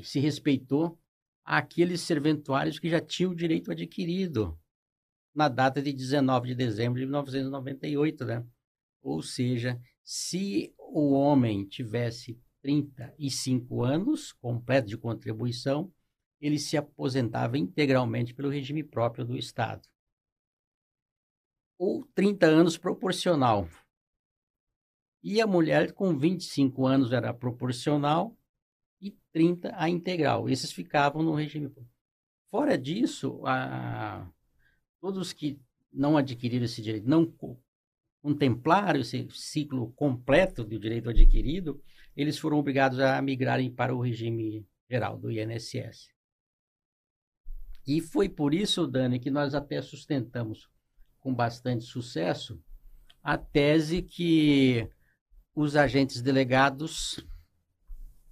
se 0.02 0.18
respeitou 0.18 0.99
aqueles 1.44 2.00
serventuários 2.00 2.78
que 2.78 2.88
já 2.88 3.00
tinham 3.00 3.33
o 3.33 3.37
direito 3.37 3.71
adquirido 3.71 4.59
na 5.35 5.49
data 5.49 5.83
de 5.83 5.93
19 5.93 6.49
de 6.49 6.55
dezembro 6.55 7.00
de 7.00 7.07
1998, 7.07 8.25
né? 8.25 8.47
Ou 9.03 9.23
seja, 9.23 9.81
se 10.03 10.75
o 10.79 11.12
homem 11.12 11.67
tivesse 11.67 12.38
35 12.62 13.83
anos 13.83 14.33
completo 14.33 14.88
de 14.88 14.97
contribuição, 14.97 15.93
ele 16.41 16.59
se 16.59 16.76
aposentava 16.76 17.59
integralmente 17.59 18.35
pelo 18.35 18.50
regime 18.50 18.83
próprio 18.83 19.25
do 19.25 19.37
Estado 19.37 19.88
ou 21.79 22.05
30 22.14 22.47
anos 22.47 22.79
proporcional. 22.79 23.69
E 25.23 25.41
a 25.41 25.47
mulher 25.47 25.93
com 25.93 26.17
25 26.17 26.87
anos 26.87 27.12
era 27.12 27.33
proporcional 27.33 28.37
e 29.00 29.11
30 29.33 29.75
a 29.76 29.88
integral. 29.88 30.49
Esses 30.49 30.73
ficavam 30.73 31.23
no 31.23 31.35
regime. 31.35 31.73
Fora 32.50 32.76
disso, 32.79 33.41
a... 33.47 34.31
todos 35.04 35.34
que 35.34 35.61
não 35.92 36.16
adquiriram 36.16 36.64
esse 36.64 36.80
direito, 36.80 37.06
não 37.06 37.30
contemplaram 38.23 39.00
esse 39.00 39.28
ciclo 39.32 39.92
completo 39.92 40.64
do 40.64 40.78
direito 40.78 41.11
adquirido, 41.11 41.78
eles 42.16 42.38
foram 42.38 42.56
obrigados 42.56 42.99
a 42.99 43.20
migrarem 43.20 43.70
para 43.70 43.94
o 43.94 44.00
regime 44.00 44.66
geral 44.88 45.18
do 45.18 45.30
INSS. 45.30 46.08
E 47.87 48.00
foi 48.00 48.30
por 48.30 48.54
isso, 48.54 48.87
Dani, 48.87 49.20
que 49.20 49.30
nós 49.30 49.54
até 49.54 49.82
sustentamos 49.82 50.70
com 51.20 51.34
bastante 51.34 51.84
sucesso 51.84 52.58
a 53.23 53.37
tese 53.37 54.00
que 54.00 54.88
os 55.54 55.76
agentes 55.76 56.23
delegados 56.23 57.23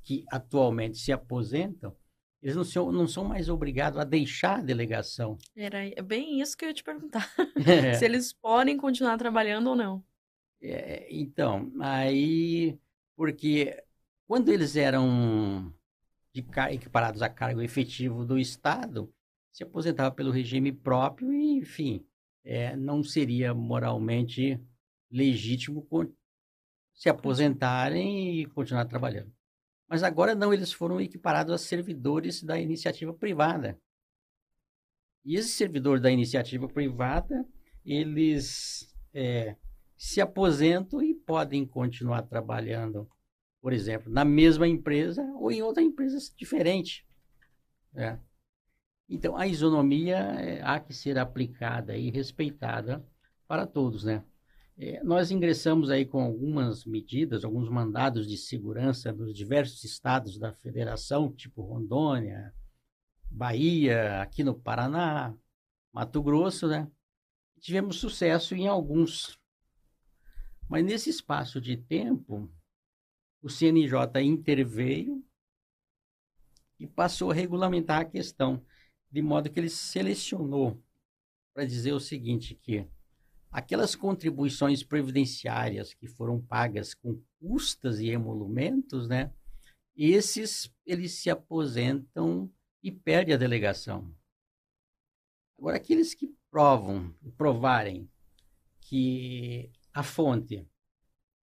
que 0.02 0.24
atualmente 0.30 0.96
se 0.96 1.12
aposentam, 1.12 1.94
eles 2.42 2.56
não 2.56 2.64
são, 2.64 2.90
não 2.90 3.06
são 3.06 3.24
mais 3.24 3.48
obrigados 3.48 3.98
a 3.98 4.04
deixar 4.04 4.58
a 4.58 4.62
delegação. 4.62 5.38
Era 5.54 6.02
bem 6.02 6.40
isso 6.40 6.56
que 6.56 6.64
eu 6.64 6.68
ia 6.68 6.74
te 6.74 6.82
perguntar. 6.82 7.30
É. 7.64 7.94
Se 7.94 8.04
eles 8.04 8.32
podem 8.32 8.76
continuar 8.76 9.16
trabalhando 9.16 9.68
ou 9.68 9.76
não. 9.76 10.04
É, 10.60 11.06
então, 11.10 11.72
aí, 11.80 12.76
porque 13.14 13.80
quando 14.26 14.48
eles 14.48 14.74
eram 14.74 15.72
de, 16.32 16.44
equiparados 16.72 17.22
a 17.22 17.28
cargo 17.28 17.62
efetivo 17.62 18.24
do 18.24 18.38
Estado, 18.38 19.12
se 19.52 19.62
aposentava 19.62 20.10
pelo 20.10 20.30
regime 20.32 20.72
próprio 20.72 21.32
e, 21.32 21.58
enfim, 21.58 22.04
é, 22.44 22.74
não 22.74 23.04
seria 23.04 23.54
moralmente 23.54 24.60
legítimo 25.10 25.86
se 26.94 27.08
aposentarem 27.08 28.40
e 28.40 28.46
continuar 28.46 28.86
trabalhando. 28.86 29.32
Mas 29.92 30.02
agora 30.02 30.34
não, 30.34 30.54
eles 30.54 30.72
foram 30.72 30.98
equiparados 30.98 31.52
a 31.52 31.58
servidores 31.58 32.42
da 32.42 32.58
iniciativa 32.58 33.12
privada. 33.12 33.78
E 35.22 35.36
esse 35.36 35.50
servidor 35.50 36.00
da 36.00 36.10
iniciativa 36.10 36.66
privada, 36.66 37.46
eles 37.84 38.90
é, 39.12 39.54
se 39.94 40.18
aposentam 40.18 41.02
e 41.02 41.12
podem 41.12 41.66
continuar 41.66 42.22
trabalhando, 42.22 43.06
por 43.60 43.70
exemplo, 43.70 44.10
na 44.10 44.24
mesma 44.24 44.66
empresa 44.66 45.22
ou 45.34 45.52
em 45.52 45.60
outra 45.60 45.82
empresa 45.82 46.16
diferente. 46.38 47.06
Né? 47.92 48.18
Então, 49.06 49.36
a 49.36 49.46
isonomia 49.46 50.16
é, 50.16 50.62
há 50.62 50.80
que 50.80 50.94
ser 50.94 51.18
aplicada 51.18 51.98
e 51.98 52.08
respeitada 52.08 53.06
para 53.46 53.66
todos, 53.66 54.04
né? 54.04 54.24
É, 54.78 55.02
nós 55.04 55.30
ingressamos 55.30 55.90
aí 55.90 56.04
com 56.04 56.22
algumas 56.22 56.84
medidas, 56.84 57.44
alguns 57.44 57.68
mandados 57.68 58.26
de 58.26 58.36
segurança 58.36 59.12
nos 59.12 59.34
diversos 59.34 59.84
estados 59.84 60.38
da 60.38 60.52
federação, 60.52 61.32
tipo 61.32 61.62
Rondônia, 61.62 62.54
Bahia, 63.30 64.22
aqui 64.22 64.42
no 64.42 64.54
Paraná, 64.54 65.34
Mato 65.92 66.22
Grosso, 66.22 66.68
né? 66.68 66.90
Tivemos 67.60 67.96
sucesso 67.96 68.54
em 68.54 68.66
alguns. 68.66 69.38
Mas 70.68 70.84
nesse 70.84 71.10
espaço 71.10 71.60
de 71.60 71.76
tempo, 71.76 72.50
o 73.42 73.48
CNJ 73.48 74.22
interveio 74.22 75.24
e 76.78 76.86
passou 76.86 77.30
a 77.30 77.34
regulamentar 77.34 78.00
a 78.00 78.04
questão 78.04 78.64
de 79.10 79.20
modo 79.20 79.50
que 79.50 79.60
ele 79.60 79.68
selecionou 79.68 80.82
para 81.54 81.66
dizer 81.66 81.92
o 81.92 82.00
seguinte, 82.00 82.54
que 82.54 82.88
aquelas 83.52 83.94
contribuições 83.94 84.82
previdenciárias 84.82 85.92
que 85.92 86.06
foram 86.08 86.40
pagas 86.40 86.94
com 86.94 87.22
custas 87.38 88.00
e 88.00 88.08
emolumentos, 88.08 89.06
né, 89.06 89.30
esses 89.94 90.74
eles 90.86 91.12
se 91.12 91.28
aposentam 91.28 92.50
e 92.82 92.90
perdem 92.90 93.34
a 93.34 93.38
delegação. 93.38 94.12
Agora, 95.58 95.76
aqueles 95.76 96.14
que 96.14 96.34
provam, 96.50 97.14
provarem 97.36 98.10
que 98.80 99.70
a 99.92 100.02
fonte 100.02 100.66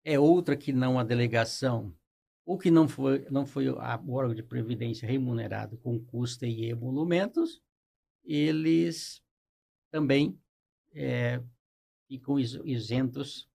é 0.02 0.18
outra 0.18 0.56
que 0.56 0.72
não 0.72 0.98
a 0.98 1.04
delegação, 1.04 1.94
ou 2.44 2.58
que 2.58 2.70
não 2.70 2.88
foi, 2.88 3.26
não 3.30 3.44
foi 3.44 3.68
o 3.68 3.76
órgão 3.76 4.34
de 4.34 4.42
previdência 4.42 5.06
remunerado 5.06 5.76
com 5.76 6.02
custa 6.02 6.46
e 6.46 6.64
emolumentos, 6.64 7.62
eles 8.24 9.22
também 9.90 10.40
é, 10.94 11.42
ficam 12.08 12.38
isentos 12.38 13.48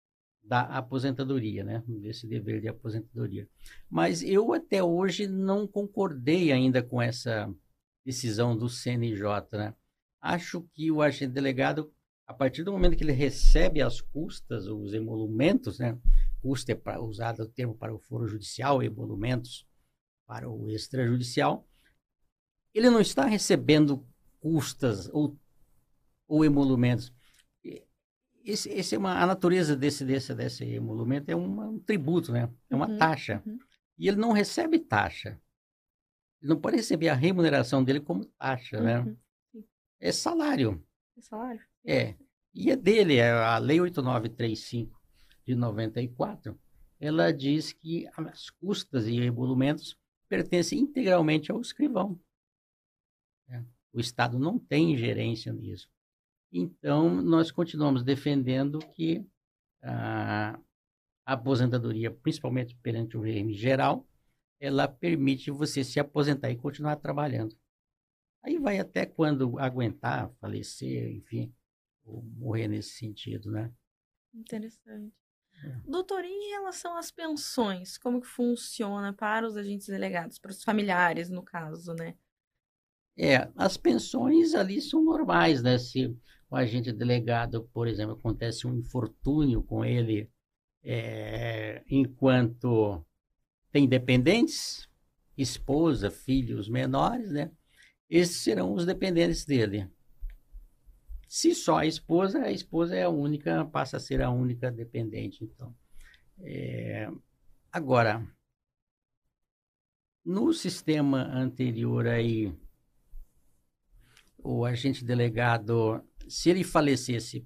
da 0.43 0.61
aposentadoria, 0.61 1.63
né? 1.63 1.83
Desse 1.87 2.27
dever 2.27 2.61
de 2.61 2.67
aposentadoria. 2.67 3.47
Mas 3.89 4.21
eu 4.21 4.53
até 4.53 4.83
hoje 4.83 5.27
não 5.27 5.65
concordei 5.65 6.51
ainda 6.51 6.83
com 6.83 7.01
essa 7.01 7.51
decisão 8.05 8.55
do 8.55 8.69
CNJ, 8.69 9.25
né? 9.53 9.73
Acho 10.21 10.61
que 10.73 10.91
o 10.91 11.01
agente 11.01 11.33
delegado, 11.33 11.91
a 12.27 12.33
partir 12.33 12.63
do 12.63 12.71
momento 12.71 12.95
que 12.95 13.03
ele 13.03 13.11
recebe 13.11 13.81
as 13.81 14.01
custas, 14.01 14.67
os 14.67 14.93
emolumentos, 14.93 15.79
né? 15.79 15.97
Custa 16.41 16.73
é 16.73 16.75
para, 16.75 17.01
usado 17.01 17.43
o 17.43 17.47
termo 17.47 17.73
para 17.73 17.93
o 17.93 17.99
foro 17.99 18.27
judicial, 18.27 18.83
emolumentos 18.83 19.65
para 20.25 20.49
o 20.49 20.69
extrajudicial, 20.69 21.67
ele 22.73 22.89
não 22.89 22.99
está 22.99 23.25
recebendo 23.25 24.05
custas 24.39 25.09
ou, 25.13 25.37
ou 26.27 26.43
emolumentos 26.43 27.13
esse, 28.43 28.69
esse 28.69 28.95
é 28.95 28.97
uma, 28.97 29.21
a 29.21 29.25
natureza 29.25 29.75
desse, 29.75 30.03
desse, 30.03 30.33
desse 30.35 30.65
emolumento 30.65 31.29
é 31.29 31.35
uma, 31.35 31.67
um 31.69 31.79
tributo, 31.79 32.31
né? 32.31 32.49
É 32.69 32.75
uma 32.75 32.89
uhum, 32.89 32.97
taxa. 32.97 33.41
Uhum. 33.45 33.57
E 33.97 34.07
ele 34.07 34.17
não 34.17 34.31
recebe 34.31 34.79
taxa. 34.79 35.39
Ele 36.41 36.49
não 36.49 36.59
pode 36.59 36.75
receber 36.75 37.09
a 37.09 37.13
remuneração 37.13 37.83
dele 37.83 38.01
como 38.01 38.25
taxa, 38.25 38.81
né? 38.81 38.99
uhum. 38.99 39.63
É 39.99 40.11
salário. 40.11 40.85
É 41.17 41.21
salário? 41.21 41.61
É. 41.85 42.15
E 42.53 42.69
é 42.69 42.75
dele, 42.75 43.15
é 43.15 43.31
a 43.31 43.57
Lei 43.57 43.79
8935 43.79 45.01
de 45.45 45.55
94, 45.55 46.59
ela 46.99 47.31
diz 47.31 47.73
que 47.73 48.07
as 48.15 48.49
custas 48.49 49.07
e 49.07 49.17
emolumentos 49.17 49.97
pertencem 50.29 50.79
integralmente 50.79 51.51
ao 51.51 51.59
escrivão. 51.61 52.19
É. 53.49 53.63
O 53.91 53.99
Estado 53.99 54.39
não 54.39 54.57
tem 54.57 54.97
gerência 54.97 55.51
nisso. 55.51 55.89
Então, 56.53 57.09
nós 57.21 57.51
continuamos 57.51 58.03
defendendo 58.03 58.77
que 58.77 59.25
a, 59.81 60.59
aposentadoria, 61.25 62.11
principalmente 62.11 62.75
perante 62.75 63.17
o 63.17 63.21
regime 63.21 63.53
geral, 63.53 64.07
ela 64.59 64.87
permite 64.87 65.49
você 65.49 65.83
se 65.83 65.99
aposentar 65.99 66.51
e 66.51 66.55
continuar 66.55 66.95
trabalhando. 66.97 67.57
Aí 68.43 68.59
vai 68.59 68.77
até 68.77 69.05
quando 69.05 69.57
aguentar, 69.57 70.31
falecer, 70.39 71.11
enfim, 71.15 71.53
ou 72.05 72.21
morrer 72.21 72.67
nesse 72.67 72.91
sentido, 72.91 73.49
né? 73.49 73.73
Interessante. 74.33 75.13
É. 75.63 75.81
Doutor, 75.85 76.23
em 76.23 76.49
relação 76.51 76.97
às 76.97 77.09
pensões, 77.09 77.97
como 77.97 78.21
que 78.21 78.27
funciona 78.27 79.13
para 79.13 79.47
os 79.47 79.55
agentes 79.55 79.87
delegados, 79.87 80.37
para 80.37 80.51
os 80.51 80.63
familiares, 80.63 81.29
no 81.29 81.41
caso, 81.41 81.93
né? 81.93 82.15
É, 83.17 83.47
as 83.55 83.77
pensões 83.77 84.55
ali 84.55 84.81
são 84.81 85.03
normais, 85.03 85.61
né? 85.61 85.77
Se 85.77 86.15
o 86.49 86.55
agente 86.55 86.91
delegado, 86.91 87.69
por 87.73 87.87
exemplo, 87.87 88.13
acontece 88.13 88.67
um 88.67 88.75
infortúnio 88.75 89.63
com 89.63 89.85
ele 89.85 90.29
é, 90.83 91.83
enquanto 91.89 93.05
tem 93.71 93.87
dependentes, 93.87 94.87
esposa, 95.37 96.11
filhos 96.11 96.69
menores, 96.69 97.31
né? 97.31 97.51
Esses 98.09 98.37
serão 98.37 98.73
os 98.73 98.85
dependentes 98.85 99.45
dele. 99.45 99.89
Se 101.27 101.55
só 101.55 101.77
a 101.79 101.85
esposa, 101.85 102.43
a 102.43 102.51
esposa 102.51 102.95
é 102.95 103.03
a 103.03 103.09
única, 103.09 103.65
passa 103.65 103.97
a 103.97 103.99
ser 103.99 104.21
a 104.21 104.29
única 104.29 104.71
dependente. 104.71 105.43
Então, 105.43 105.75
é... 106.41 107.09
agora, 107.71 108.23
no 110.23 110.53
sistema 110.53 111.23
anterior 111.33 112.05
aí, 112.05 112.53
o 114.43 114.65
agente 114.65 115.05
delegado 115.05 116.03
se 116.27 116.49
ele 116.49 116.63
falecesse 116.63 117.45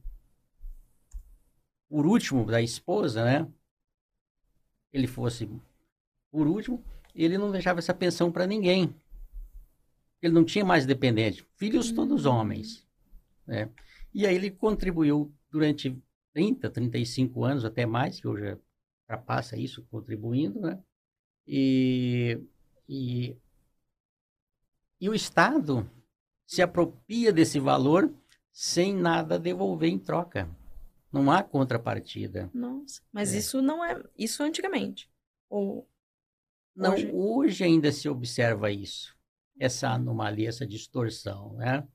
por 1.88 2.06
último 2.06 2.46
da 2.46 2.62
esposa, 2.62 3.24
né? 3.24 3.48
Ele 4.92 5.07
fosse 5.07 5.50
por 6.31 6.48
último, 6.48 6.83
ele 7.16 7.38
não 7.38 7.51
deixava 7.51 7.79
essa 7.79 7.94
pensão 7.94 8.31
para 8.31 8.48
ninguém. 8.48 8.94
Ele 10.22 10.33
não 10.33 10.44
tinha 10.44 10.66
mais 10.66 10.86
dependente. 10.86 11.46
Filhos 11.55 11.92
todos 11.92 12.25
hum. 12.25 12.31
homens. 12.31 12.86
Né? 13.46 13.70
E 14.14 14.25
aí 14.25 14.36
ele 14.36 14.51
contribuiu 14.51 15.33
durante 15.50 15.98
30, 16.33 16.70
35 16.70 17.44
anos, 17.44 17.66
até 17.66 17.86
mais, 17.86 18.20
que 18.20 18.27
hoje 18.27 18.57
ultrapassa 19.01 19.57
isso, 19.57 19.86
contribuindo, 19.90 20.60
né? 20.60 20.83
E, 21.48 22.40
e, 22.90 23.38
e 25.00 25.10
o 25.10 25.16
Estado 25.16 25.90
se 26.48 26.62
apropria 26.62 27.31
desse 27.31 27.60
valor 27.60 28.12
sem 28.51 28.96
nada 28.96 29.38
devolver 29.38 29.90
em 29.90 30.00
troca. 30.00 30.50
Não 31.12 31.29
há 31.29 31.44
contrapartida. 31.44 32.50
Nossa, 32.53 33.01
mas 33.12 33.33
é. 33.33 33.38
isso 33.38 33.62
não 33.62 33.83
é 33.83 34.01
isso 34.18 34.42
antigamente. 34.42 35.10
Ou 35.50 35.88
não, 36.75 36.94
hoje... 36.94 37.12
hoje 37.14 37.64
ainda 37.64 37.92
se 37.92 38.07
observa 38.07 38.72
isso, 38.72 39.16
essa 39.60 39.90
anomalia, 39.90 40.50
essa 40.50 40.66
distorção, 40.66 41.53
né? 41.53 41.88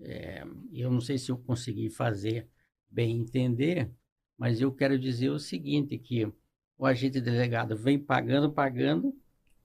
É, 0.00 0.44
eu 0.72 0.90
não 0.90 1.00
sei 1.00 1.18
se 1.18 1.30
eu 1.30 1.36
consegui 1.36 1.90
fazer 1.90 2.48
bem 2.88 3.18
entender, 3.18 3.90
mas 4.38 4.60
eu 4.60 4.72
quero 4.72 4.98
dizer 4.98 5.30
o 5.30 5.38
seguinte, 5.38 5.98
que 5.98 6.30
o 6.78 6.86
agente 6.86 7.20
delegado 7.20 7.76
vem 7.76 7.98
pagando, 7.98 8.50
pagando, 8.50 9.14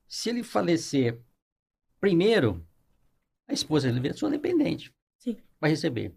se 0.07 0.29
ele 0.29 0.43
falecer 0.43 1.21
primeiro, 1.99 2.65
a 3.47 3.53
esposa 3.53 3.87
dele 3.87 3.99
vira 3.99 4.13
sua 4.13 4.29
dependente. 4.29 4.93
Sim. 5.19 5.37
Vai 5.59 5.69
receber. 5.71 6.15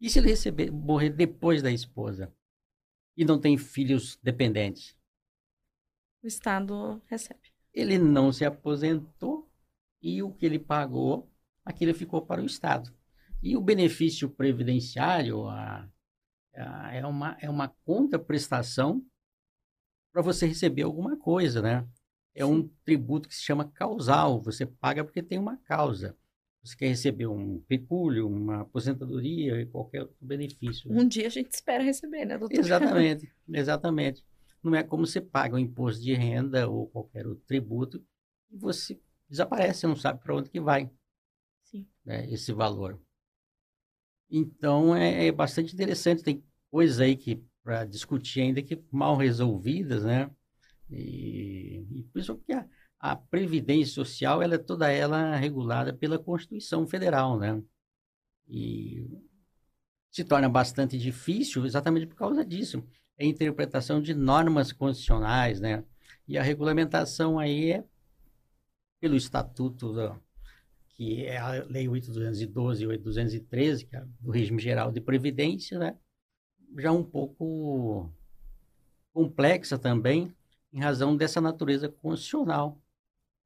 E 0.00 0.08
se 0.08 0.18
ele 0.18 0.28
receber, 0.28 0.70
morrer 0.70 1.10
depois 1.10 1.62
da 1.62 1.70
esposa 1.70 2.32
e 3.16 3.24
não 3.24 3.40
tem 3.40 3.56
filhos 3.56 4.18
dependentes? 4.22 4.96
O 6.22 6.26
Estado 6.26 7.02
recebe. 7.06 7.52
Ele 7.72 7.98
não 7.98 8.32
se 8.32 8.44
aposentou 8.44 9.50
e 10.00 10.22
o 10.22 10.32
que 10.32 10.46
ele 10.46 10.58
pagou, 10.58 11.30
aquilo 11.64 11.94
ficou 11.94 12.24
para 12.24 12.42
o 12.42 12.46
Estado. 12.46 12.94
E 13.42 13.56
o 13.56 13.60
benefício 13.60 14.28
previdenciário 14.28 15.48
a, 15.48 15.88
a, 16.54 16.94
é, 16.94 17.04
uma, 17.06 17.36
é 17.40 17.50
uma 17.50 17.68
contraprestação 17.84 19.04
para 20.12 20.22
você 20.22 20.46
receber 20.46 20.82
alguma 20.82 21.16
coisa, 21.16 21.60
né? 21.60 21.88
É 22.34 22.44
um 22.44 22.68
tributo 22.84 23.28
que 23.28 23.34
se 23.34 23.42
chama 23.42 23.70
causal. 23.70 24.40
Você 24.42 24.64
paga 24.64 25.04
porque 25.04 25.22
tem 25.22 25.38
uma 25.38 25.56
causa 25.58 26.16
você 26.64 26.76
quer 26.76 26.88
receber 26.88 27.26
um 27.26 27.60
pecúlio, 27.68 28.26
uma 28.26 28.62
aposentadoria 28.62 29.60
e 29.60 29.66
qualquer 29.66 30.02
outro 30.02 30.16
benefício. 30.20 30.90
Né? 30.90 31.00
Um 31.00 31.06
dia 31.06 31.26
a 31.26 31.30
gente 31.30 31.52
espera 31.52 31.82
receber, 31.82 32.24
né, 32.24 32.38
doutor? 32.38 32.58
Exatamente, 32.58 33.30
exatamente. 33.52 34.24
Não 34.62 34.74
é 34.74 34.82
como 34.82 35.06
você 35.06 35.20
paga 35.20 35.54
o 35.54 35.58
um 35.58 35.60
imposto 35.60 36.02
de 36.02 36.14
renda 36.14 36.66
ou 36.66 36.86
qualquer 36.86 37.26
outro 37.26 37.44
tributo 37.44 38.02
e 38.50 38.56
você 38.56 38.98
desaparece, 39.28 39.86
não 39.86 39.94
sabe 39.94 40.22
para 40.22 40.34
onde 40.34 40.48
que 40.48 40.58
vai 40.58 40.90
Sim. 41.64 41.86
Né, 42.02 42.30
esse 42.32 42.50
valor. 42.52 42.98
Então 44.30 44.96
é, 44.96 45.26
é 45.26 45.32
bastante 45.32 45.74
interessante, 45.74 46.22
tem 46.22 46.42
coisas 46.70 46.98
aí 46.98 47.14
que 47.14 47.44
para 47.62 47.84
discutir 47.84 48.40
ainda 48.40 48.62
que 48.62 48.82
mal 48.90 49.16
resolvidas, 49.16 50.04
né? 50.04 50.30
E, 50.90 51.86
e 51.90 52.02
por 52.04 52.18
isso 52.20 52.36
que 52.38 52.52
a, 52.52 52.66
a 53.04 53.14
previdência 53.14 53.92
social 53.92 54.40
ela 54.40 54.54
é 54.54 54.58
toda 54.58 54.90
ela 54.90 55.36
regulada 55.36 55.92
pela 55.92 56.18
Constituição 56.18 56.86
Federal, 56.86 57.38
né? 57.38 57.62
E 58.48 59.06
se 60.10 60.24
torna 60.24 60.48
bastante 60.48 60.96
difícil 60.96 61.66
exatamente 61.66 62.06
por 62.06 62.16
causa 62.16 62.42
disso. 62.42 62.82
É 63.18 63.26
a 63.26 63.28
interpretação 63.28 64.00
de 64.00 64.14
normas 64.14 64.72
constitucionais, 64.72 65.60
né? 65.60 65.84
E 66.26 66.38
a 66.38 66.42
regulamentação 66.42 67.38
aí 67.38 67.72
é 67.72 67.84
pelo 68.98 69.16
Estatuto 69.16 69.92
do, 69.92 70.22
que 70.88 71.26
é 71.26 71.36
a 71.36 71.62
Lei 71.64 71.86
8.212 71.86 72.80
e 72.80 72.86
8.213, 72.86 73.86
que 73.86 73.96
é 73.96 74.04
do 74.18 74.30
regime 74.30 74.62
geral 74.62 74.90
de 74.90 75.02
previdência, 75.02 75.78
né? 75.78 75.94
Já 76.78 76.90
um 76.90 77.04
pouco 77.04 78.10
complexa 79.12 79.78
também, 79.78 80.34
em 80.72 80.80
razão 80.80 81.14
dessa 81.14 81.38
natureza 81.38 81.86
constitucional 81.86 82.80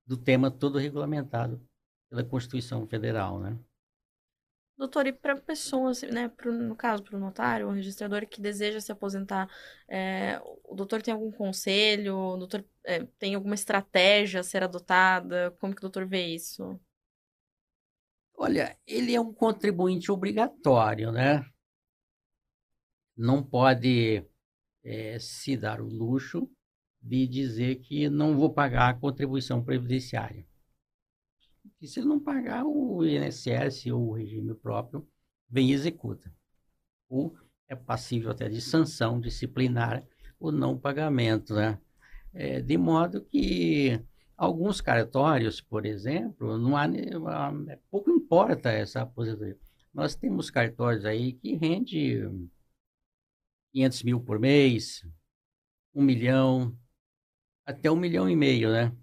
do 0.08 0.16
tema 0.16 0.50
todo 0.50 0.78
regulamentado 0.78 1.60
pela 2.08 2.24
Constituição 2.24 2.86
Federal, 2.88 3.38
né? 3.38 3.58
Doutor, 4.78 5.06
e 5.08 5.12
para 5.12 5.36
pessoas, 5.36 6.02
né, 6.02 6.28
pro, 6.28 6.52
no 6.52 6.74
caso, 6.74 7.02
para 7.02 7.16
o 7.16 7.20
notário, 7.20 7.68
o 7.68 7.72
registrador 7.72 8.26
que 8.26 8.40
deseja 8.40 8.80
se 8.80 8.92
aposentar, 8.92 9.50
é, 9.88 10.40
o 10.64 10.74
doutor 10.74 11.02
tem 11.02 11.12
algum 11.12 11.32
conselho? 11.32 12.16
O 12.16 12.36
doutor 12.36 12.64
é, 12.84 13.04
tem 13.18 13.34
alguma 13.34 13.56
estratégia 13.56 14.40
a 14.40 14.44
ser 14.44 14.62
adotada? 14.62 15.50
Como 15.58 15.74
que 15.74 15.80
o 15.80 15.82
doutor 15.82 16.06
vê 16.06 16.26
isso? 16.28 16.80
Olha, 18.34 18.78
ele 18.86 19.14
é 19.14 19.20
um 19.20 19.32
contribuinte 19.32 20.12
obrigatório, 20.12 21.10
né? 21.10 21.44
Não 23.16 23.42
pode 23.42 24.24
é, 24.84 25.18
se 25.18 25.56
dar 25.56 25.80
o 25.80 25.88
luxo 25.88 26.48
de 27.00 27.26
dizer 27.26 27.76
que 27.76 28.08
não 28.08 28.36
vou 28.36 28.52
pagar 28.52 28.90
a 28.90 28.94
contribuição 28.94 29.62
previdenciária. 29.62 30.46
que 31.78 31.86
se 31.86 32.00
não 32.00 32.18
pagar, 32.18 32.64
o 32.64 33.04
INSS 33.04 33.86
ou 33.92 34.08
o 34.08 34.12
regime 34.14 34.54
próprio 34.54 35.06
vem 35.48 35.70
e 35.70 35.72
executa. 35.72 36.32
Ou 37.08 37.36
é 37.68 37.76
passível 37.76 38.30
até 38.30 38.48
de 38.48 38.60
sanção 38.60 39.20
disciplinar 39.20 40.04
o 40.40 40.50
não 40.50 40.78
pagamento, 40.78 41.54
né? 41.54 41.78
É, 42.32 42.60
de 42.60 42.76
modo 42.76 43.24
que 43.24 44.00
alguns 44.36 44.80
cartórios, 44.80 45.60
por 45.60 45.86
exemplo, 45.86 46.58
não 46.58 46.76
há, 46.76 46.86
é, 47.68 47.78
pouco 47.90 48.10
importa 48.10 48.70
essa 48.70 49.02
aposentadoria. 49.02 49.58
Nós 49.92 50.14
temos 50.14 50.50
cartórios 50.50 51.04
aí 51.04 51.32
que 51.32 51.54
rende 51.56 52.22
500 53.72 54.02
mil 54.02 54.20
por 54.20 54.38
mês, 54.38 55.04
um 55.94 56.02
milhão, 56.02 56.76
até 57.68 57.90
um 57.90 57.96
milhão 57.96 58.26
e 58.30 58.34
meio, 58.34 58.72
né? 58.72 58.96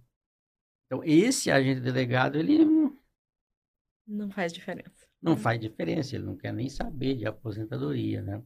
Então, 0.88 1.04
esse 1.04 1.52
agente 1.52 1.82
delegado, 1.82 2.36
ele 2.36 2.66
não 4.08 4.32
faz 4.32 4.52
diferença. 4.52 5.08
Não 5.22 5.38
faz 5.38 5.60
diferença, 5.60 6.16
ele 6.16 6.26
não 6.26 6.36
quer 6.36 6.52
nem 6.52 6.68
saber 6.68 7.16
de 7.16 7.28
aposentadoria, 7.28 8.24
né? 8.24 8.42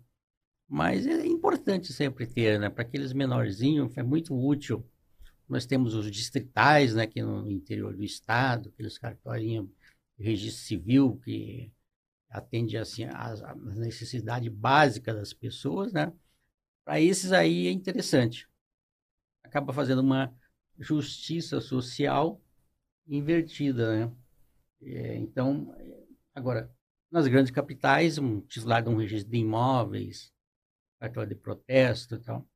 Mas 0.67 1.07
é 1.07 1.25
importante 1.25 1.93
sempre 1.93 2.27
ter, 2.27 2.59
né? 2.59 2.69
Para 2.69 2.83
aqueles 2.83 3.13
menorzinhos, 3.13 3.97
é 3.97 4.03
muito 4.03 4.35
útil. 4.35 4.85
Nós 5.47 5.65
temos 5.65 5.93
os 5.93 6.11
distritais, 6.11 6.93
né? 6.93 7.03
Aqui 7.03 7.21
no 7.21 7.49
interior 7.49 7.95
do 7.95 8.03
estado, 8.03 8.69
aqueles 8.69 8.97
cartórios 8.97 9.65
de 10.17 10.23
registro 10.23 10.63
civil 10.65 11.17
que 11.23 11.71
atende 12.29 12.77
assim 12.77 13.05
às 13.05 13.41
necessidades 13.77 14.51
básicas 14.51 15.15
das 15.15 15.33
pessoas, 15.33 15.93
né? 15.93 16.11
Para 16.83 16.99
esses 16.99 17.31
aí 17.31 17.67
é 17.67 17.71
interessante. 17.71 18.49
Acaba 19.43 19.73
fazendo 19.73 19.99
uma 19.99 20.33
justiça 20.77 21.59
social 21.59 22.41
invertida, 23.07 24.07
né? 24.07 24.15
É, 24.81 25.17
então, 25.17 25.75
agora, 26.33 26.73
nas 27.11 27.27
grandes 27.27 27.51
capitais, 27.51 28.17
um 28.17 28.41
titular 28.41 28.81
de 28.81 28.89
um 28.89 28.97
registro 28.97 29.31
de 29.31 29.37
imóveis, 29.37 30.33
aquela 30.99 31.25
de 31.25 31.35
protesto 31.35 32.15
e 32.15 32.19
tal, 32.19 32.47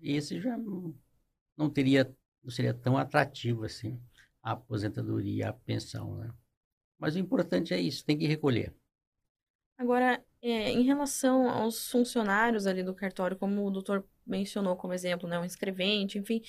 esse 0.00 0.40
já 0.40 0.56
não 1.56 1.70
teria, 1.70 2.14
não 2.42 2.50
seria 2.50 2.74
tão 2.74 2.96
atrativo 2.96 3.64
assim 3.64 4.00
a 4.42 4.52
aposentadoria, 4.52 5.48
a 5.48 5.52
pensão, 5.52 6.16
né? 6.18 6.32
Mas 6.98 7.16
o 7.16 7.18
importante 7.18 7.74
é 7.74 7.80
isso, 7.80 8.04
tem 8.04 8.16
que 8.16 8.26
recolher. 8.26 8.72
Agora, 9.76 10.24
é, 10.40 10.70
em 10.70 10.82
relação 10.82 11.50
aos 11.50 11.90
funcionários 11.90 12.66
ali 12.66 12.82
do 12.82 12.94
cartório, 12.94 13.36
como 13.36 13.66
o 13.66 13.70
doutor 13.70 14.06
mencionou 14.26 14.76
como 14.76 14.92
exemplo, 14.92 15.28
né, 15.28 15.38
um 15.38 15.44
escrevente, 15.44 16.18
enfim, 16.18 16.42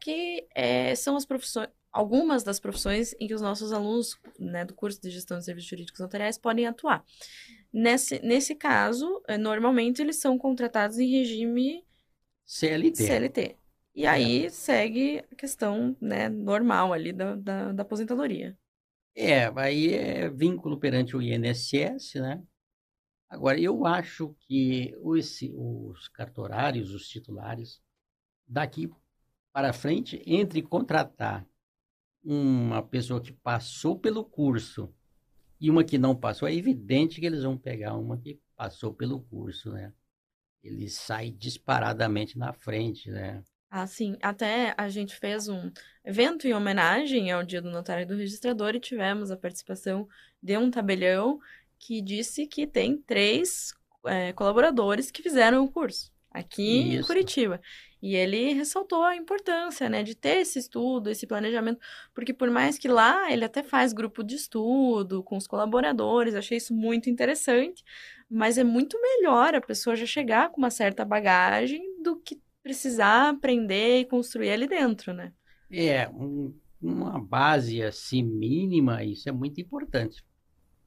que 0.00 0.46
é, 0.54 0.94
são 0.94 1.16
as 1.16 1.26
profissões, 1.26 1.68
algumas 1.90 2.44
das 2.44 2.60
profissões 2.60 3.14
em 3.18 3.26
que 3.26 3.34
os 3.34 3.40
nossos 3.40 3.72
alunos 3.72 4.18
né, 4.38 4.64
do 4.64 4.74
curso 4.74 5.00
de 5.00 5.10
gestão 5.10 5.38
de 5.38 5.44
serviços 5.44 5.70
jurídicos 5.70 6.00
notariais 6.00 6.36
podem 6.36 6.66
atuar. 6.66 7.04
Nesse, 7.72 8.20
nesse 8.20 8.54
caso, 8.54 9.22
é, 9.26 9.38
normalmente 9.38 10.02
eles 10.02 10.16
são 10.16 10.38
contratados 10.38 10.98
em 10.98 11.10
regime 11.10 11.84
CLT. 12.44 13.02
CLT. 13.02 13.56
E 13.94 14.04
é. 14.04 14.08
aí 14.08 14.50
segue 14.50 15.24
a 15.32 15.34
questão 15.34 15.96
né, 16.00 16.28
normal 16.28 16.92
ali 16.92 17.12
da, 17.12 17.34
da, 17.34 17.72
da 17.72 17.82
aposentadoria. 17.82 18.56
É, 19.14 19.50
aí 19.56 19.94
é 19.94 20.28
vínculo 20.28 20.78
perante 20.78 21.16
o 21.16 21.22
INSS, 21.22 22.14
né? 22.16 22.42
Agora, 23.28 23.60
eu 23.60 23.84
acho 23.84 24.34
que 24.40 24.96
os, 25.02 25.40
os 25.54 26.08
cartorários, 26.08 26.92
os 26.92 27.08
titulares, 27.08 27.80
daqui 28.46 28.90
para 29.52 29.72
frente, 29.72 30.22
entre 30.26 30.62
contratar 30.62 31.46
uma 32.22 32.82
pessoa 32.82 33.20
que 33.20 33.32
passou 33.32 33.98
pelo 33.98 34.24
curso 34.24 34.92
e 35.60 35.70
uma 35.70 35.84
que 35.84 35.98
não 35.98 36.14
passou, 36.14 36.46
é 36.46 36.54
evidente 36.54 37.20
que 37.20 37.26
eles 37.26 37.42
vão 37.42 37.56
pegar 37.56 37.94
uma 37.94 38.18
que 38.18 38.40
passou 38.54 38.92
pelo 38.92 39.20
curso, 39.22 39.72
né? 39.72 39.92
Ele 40.62 40.88
sai 40.88 41.30
disparadamente 41.30 42.36
na 42.38 42.52
frente, 42.52 43.10
né? 43.10 43.42
Ah, 43.70 43.86
sim. 43.86 44.16
Até 44.22 44.74
a 44.76 44.88
gente 44.88 45.14
fez 45.16 45.48
um 45.48 45.70
evento 46.04 46.46
em 46.46 46.54
homenagem 46.54 47.30
ao 47.30 47.42
Dia 47.42 47.60
do 47.60 47.70
Notário 47.70 48.02
e 48.02 48.06
do 48.06 48.16
Registrador 48.16 48.74
e 48.74 48.80
tivemos 48.80 49.30
a 49.30 49.36
participação 49.36 50.08
de 50.42 50.56
um 50.56 50.70
tabelião 50.70 51.38
que 51.78 52.00
disse 52.00 52.46
que 52.46 52.66
tem 52.66 52.98
três 52.98 53.72
é, 54.06 54.32
colaboradores 54.32 55.10
que 55.10 55.22
fizeram 55.22 55.64
o 55.64 55.70
curso 55.70 56.10
aqui 56.36 56.94
Isso. 56.94 57.00
em 57.00 57.06
Curitiba. 57.06 57.60
E 58.02 58.14
ele 58.14 58.52
ressaltou 58.52 59.02
a 59.02 59.16
importância, 59.16 59.88
né, 59.88 60.02
de 60.02 60.14
ter 60.14 60.38
esse 60.38 60.58
estudo, 60.58 61.10
esse 61.10 61.26
planejamento, 61.26 61.80
porque 62.14 62.32
por 62.32 62.50
mais 62.50 62.78
que 62.78 62.88
lá 62.88 63.32
ele 63.32 63.44
até 63.44 63.62
faz 63.62 63.92
grupo 63.92 64.22
de 64.22 64.36
estudo 64.36 65.22
com 65.22 65.36
os 65.36 65.46
colaboradores, 65.46 66.34
achei 66.34 66.58
isso 66.58 66.74
muito 66.74 67.08
interessante, 67.08 67.82
mas 68.30 68.58
é 68.58 68.64
muito 68.64 69.00
melhor 69.00 69.54
a 69.54 69.60
pessoa 69.60 69.96
já 69.96 70.06
chegar 70.06 70.50
com 70.50 70.58
uma 70.58 70.70
certa 70.70 71.04
bagagem 71.04 71.82
do 72.02 72.16
que 72.16 72.40
precisar 72.62 73.30
aprender 73.30 74.00
e 74.00 74.04
construir 74.04 74.50
ali 74.50 74.68
dentro, 74.68 75.14
né? 75.14 75.32
É, 75.70 76.08
um, 76.10 76.54
uma 76.80 77.18
base 77.18 77.82
assim 77.82 78.22
mínima, 78.22 79.02
isso 79.02 79.28
é 79.28 79.32
muito 79.32 79.60
importante. 79.60 80.22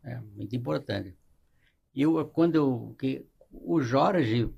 É 0.03 0.19
muito 0.19 0.55
importante. 0.55 1.15
Eu, 1.93 2.25
quando 2.27 2.55
eu, 2.55 2.95
que, 2.97 3.25
o 3.51 3.81
Jorge 3.81 4.49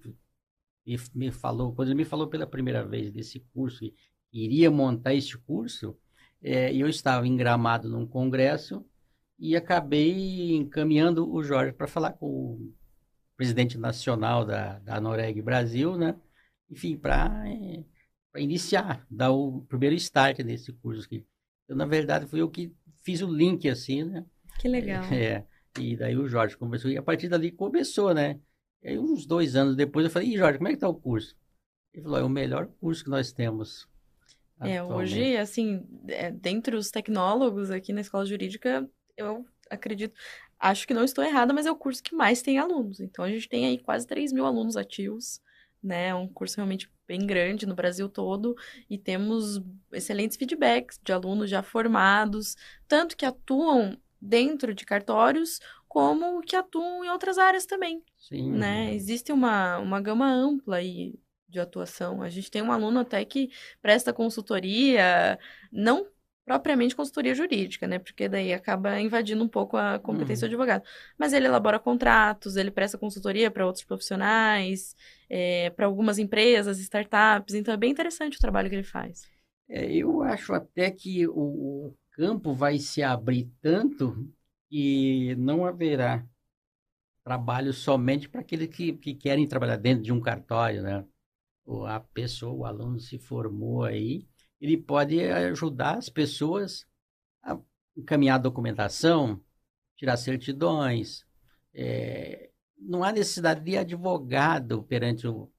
me, 1.14 1.32
falou, 1.32 1.74
quando 1.74 1.90
ele 1.90 1.96
me 1.96 2.06
falou 2.06 2.28
pela 2.28 2.46
primeira 2.46 2.86
vez 2.86 3.12
desse 3.12 3.40
curso, 3.54 3.84
e 3.84 3.94
iria 4.32 4.72
montar 4.72 5.14
este 5.14 5.38
curso, 5.38 5.98
é, 6.42 6.74
eu 6.74 6.88
estava 6.88 7.28
em 7.28 7.36
Gramado 7.36 7.90
num 7.90 8.06
congresso 8.06 8.86
e 9.38 9.56
acabei 9.56 10.56
encaminhando 10.56 11.32
o 11.32 11.44
Jorge 11.44 11.74
para 11.74 11.88
falar 11.88 12.14
com 12.14 12.28
o 12.28 12.74
presidente 13.36 13.78
nacional 13.78 14.46
da, 14.46 14.80
da 14.80 15.02
Noreg 15.02 15.42
Brasil, 15.42 15.98
né? 15.98 16.16
Enfim, 16.70 16.98
para 16.98 17.44
é, 17.50 17.84
iniciar, 18.38 19.06
dar 19.10 19.32
o 19.32 19.62
primeiro 19.64 19.96
start 19.96 20.40
nesse 20.40 20.72
curso 20.74 21.06
aqui. 21.06 21.26
Eu, 21.68 21.76
na 21.76 21.86
verdade, 21.86 22.28
fui 22.28 22.42
eu 22.42 22.50
que 22.50 22.74
fiz 23.04 23.22
o 23.22 23.32
link, 23.32 23.68
assim, 23.68 24.04
né? 24.04 24.26
Que 24.62 24.68
legal. 24.68 25.04
É, 25.12 25.44
e 25.80 25.96
daí 25.96 26.16
o 26.16 26.28
Jorge 26.28 26.56
começou, 26.56 26.92
e 26.92 26.98
a 26.98 27.02
partir 27.02 27.28
dali 27.28 27.52
começou, 27.52 28.14
né? 28.14 28.40
E 28.84 28.90
aí, 28.90 29.00
uns 29.00 29.26
dois 29.26 29.56
anos 29.56 29.76
depois, 29.76 30.06
eu 30.06 30.12
falei, 30.12 30.30
e 30.30 30.38
Jorge, 30.38 30.60
como 30.60 30.68
é 30.68 30.74
que 30.74 30.78
tá 30.78 30.88
o 30.88 30.94
curso? 30.94 31.36
Ele 31.94 32.04
falou, 32.04 32.20
é 32.20 32.24
o 32.24 32.30
melhor 32.30 32.68
curso 32.80 33.04
que 33.04 33.10
nós 33.10 33.32
temos. 33.32 33.88
É, 34.60 34.82
hoje, 34.84 35.36
assim, 35.38 35.84
é, 36.08 36.30
dentre 36.30 36.76
os 36.76 36.92
tecnólogos 36.92 37.72
aqui 37.72 37.92
na 37.92 38.02
escola 38.02 38.26
jurídica, 38.26 38.88
eu 39.18 39.44
acredito, 39.70 40.14
acho 40.60 40.88
que 40.88 40.94
não 40.94 41.04
estou 41.04 41.24
errada, 41.24 41.54
mas 41.54 41.66
é 41.66 41.72
o 41.72 41.76
curso 41.76 42.04
que 42.04 42.14
mais 42.14 42.44
tem 42.44 42.60
alunos. 42.60 43.00
Então, 43.00 43.26
a 43.26 43.30
gente 43.30 43.50
tem 43.50 43.66
aí 43.66 43.80
quase 43.80 44.06
3 44.06 44.32
mil 44.32 44.46
alunos 44.46 44.78
ativos, 44.78 45.42
né? 45.82 46.10
É 46.10 46.16
um 46.16 46.28
curso 46.28 46.58
realmente 46.58 46.92
bem 47.08 47.26
grande 47.26 47.66
no 47.66 47.74
Brasil 47.76 48.08
todo 48.08 48.56
e 48.90 48.98
temos 48.98 49.60
excelentes 49.92 50.38
feedbacks 50.38 51.00
de 51.04 51.12
alunos 51.12 51.50
já 51.50 51.64
formados, 51.64 52.56
tanto 52.88 53.18
que 53.18 53.26
atuam 53.26 53.98
dentro 54.22 54.74
de 54.74 54.86
cartórios, 54.86 55.60
como 55.88 56.42
que 56.42 56.56
atuam 56.56 57.04
em 57.04 57.10
outras 57.10 57.38
áreas 57.38 57.66
também. 57.66 58.04
Sim. 58.18 58.52
Né? 58.52 58.94
Existe 58.94 59.32
uma, 59.32 59.78
uma 59.80 60.00
gama 60.00 60.32
ampla 60.32 60.78
aí 60.78 61.20
de 61.50 61.60
atuação. 61.60 62.22
A 62.22 62.30
gente 62.30 62.50
tem 62.50 62.62
um 62.62 62.72
aluno 62.72 63.00
até 63.00 63.24
que 63.26 63.50
presta 63.82 64.14
consultoria, 64.14 65.38
não 65.72 66.08
propriamente 66.46 66.96
consultoria 66.96 67.36
jurídica, 67.36 67.88
né? 67.88 68.00
Porque 68.00 68.28
daí 68.28 68.54
acaba 68.54 69.00
invadindo 69.00 69.44
um 69.44 69.48
pouco 69.48 69.78
a 69.78 70.00
competência 70.00 70.46
uhum. 70.46 70.50
do 70.50 70.56
advogado. 70.56 70.84
Mas 71.18 71.34
ele 71.34 71.46
elabora 71.46 71.80
contratos, 71.80 72.56
ele 72.56 72.72
presta 72.72 72.98
consultoria 72.98 73.52
para 73.52 73.66
outros 73.66 73.86
profissionais, 73.86 74.96
é, 75.30 75.70
para 75.72 75.86
algumas 75.86 76.18
empresas, 76.18 76.80
startups. 76.80 77.54
Então 77.54 77.74
é 77.74 77.78
bem 77.78 77.92
interessante 77.92 78.38
o 78.38 78.42
trabalho 78.42 78.70
que 78.70 78.76
ele 78.76 78.84
faz. 78.84 79.30
É, 79.70 79.90
eu 79.94 80.22
acho 80.24 80.54
até 80.54 80.92
que 80.92 81.28
o, 81.28 81.94
campo 82.12 82.54
vai 82.54 82.78
se 82.78 83.02
abrir 83.04 83.52
tanto 83.62 84.32
que 84.70 85.36
não 85.36 85.66
haverá 85.66 86.26
trabalho 87.24 87.74
somente 87.74 88.28
para 88.28 88.42
aqueles 88.42 88.68
que, 88.70 88.94
que 88.94 89.14
querem 89.14 89.48
trabalhar 89.48 89.78
dentro 89.78 90.04
de 90.04 90.12
um 90.12 90.20
cartório, 90.20 90.82
né? 90.82 91.06
A 91.88 92.00
pessoa, 92.00 92.54
o 92.54 92.66
aluno 92.66 93.00
se 93.00 93.18
formou 93.20 93.84
aí, 93.84 94.28
ele 94.60 94.78
pode 94.78 95.20
ajudar 95.22 95.98
as 95.98 96.10
pessoas 96.10 96.86
a 97.44 97.58
encaminhar 97.96 98.40
documentação, 98.40 99.42
tirar 99.96 100.18
certidões. 100.18 101.26
É, 101.74 102.52
não 102.78 103.04
há 103.04 103.12
necessidade 103.12 103.64
de 103.64 103.78
advogado 103.78 104.84
perante 104.84 105.28
o, 105.28 105.52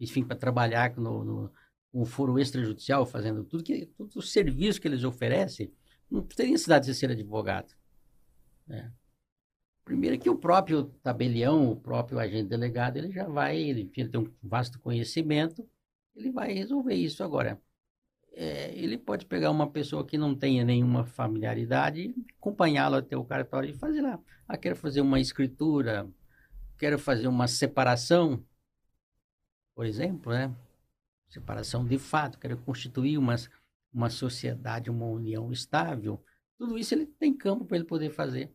enfim, 0.00 0.24
para 0.24 0.36
trabalhar 0.36 0.96
no, 0.96 1.24
no, 1.24 1.52
o 1.92 2.04
foro 2.04 2.38
extrajudicial, 2.38 3.06
fazendo 3.06 3.44
tudo 3.44 3.64
que 3.64 3.86
todos 3.86 4.16
os 4.16 4.30
serviços 4.32 4.78
que 4.78 4.88
eles 4.88 5.04
oferecem, 5.04 5.72
não 6.10 6.22
teria 6.22 6.52
necessidade 6.52 6.86
de 6.86 6.94
ser 6.94 7.10
advogado. 7.10 7.74
Né? 8.66 8.92
Primeiro 9.84 10.18
que 10.18 10.28
o 10.28 10.36
próprio 10.36 10.84
tabelião, 11.02 11.70
o 11.70 11.76
próprio 11.76 12.18
agente 12.18 12.48
delegado, 12.48 12.98
ele 12.98 13.10
já 13.10 13.26
vai, 13.26 13.56
ele, 13.58 13.90
ele 13.96 14.08
tem 14.08 14.20
um 14.20 14.32
vasto 14.42 14.78
conhecimento, 14.78 15.66
ele 16.14 16.30
vai 16.30 16.52
resolver 16.52 16.94
isso 16.94 17.24
agora. 17.24 17.60
é, 18.32 18.72
ele 18.74 18.96
pode 18.96 19.26
pegar 19.26 19.50
uma 19.50 19.68
pessoa 19.70 20.06
que 20.06 20.16
não 20.16 20.34
tenha 20.34 20.64
nenhuma 20.64 21.04
familiaridade, 21.04 22.14
acompanhá-la 22.38 22.98
até 22.98 23.16
o 23.16 23.24
cartório 23.24 23.70
e 23.70 23.74
fazer 23.74 24.00
lá. 24.00 24.20
Ah, 24.46 24.56
quero 24.56 24.76
fazer 24.76 25.00
uma 25.00 25.18
escritura, 25.20 26.08
quero 26.78 26.98
fazer 26.98 27.26
uma 27.28 27.48
separação, 27.48 28.44
por 29.74 29.86
exemplo, 29.86 30.32
né? 30.32 30.54
Separação 31.28 31.84
de 31.84 31.98
fato, 31.98 32.38
quero 32.38 32.56
constituir 32.58 33.18
uma, 33.18 33.36
uma 33.92 34.08
sociedade, 34.08 34.90
uma 34.90 35.06
união 35.06 35.52
estável. 35.52 36.22
Tudo 36.56 36.78
isso 36.78 36.94
ele 36.94 37.06
tem 37.06 37.36
campo 37.36 37.64
para 37.64 37.76
ele 37.76 37.86
poder 37.86 38.10
fazer. 38.10 38.50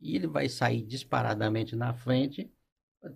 E 0.00 0.16
ele 0.16 0.26
vai 0.26 0.48
sair 0.48 0.82
disparadamente 0.82 1.76
na 1.76 1.92
frente, 1.94 2.52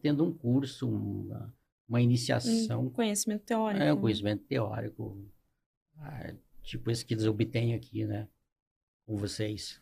tendo 0.01 0.25
um 0.25 0.33
curso, 0.33 0.89
uma, 0.89 1.53
uma 1.89 2.01
iniciação. 2.01 2.87
Um 2.87 2.91
conhecimento 2.91 3.45
teórico. 3.45 3.83
É, 3.83 3.93
um 3.93 4.01
conhecimento 4.01 4.45
teórico. 4.45 5.29
Ah, 5.99 6.33
tipo 6.63 6.91
esse 6.91 7.05
que 7.05 7.15
eles 7.15 7.27
obtêm 7.27 7.75
aqui, 7.75 8.05
né? 8.05 8.29
Com 9.05 9.17
vocês. 9.17 9.82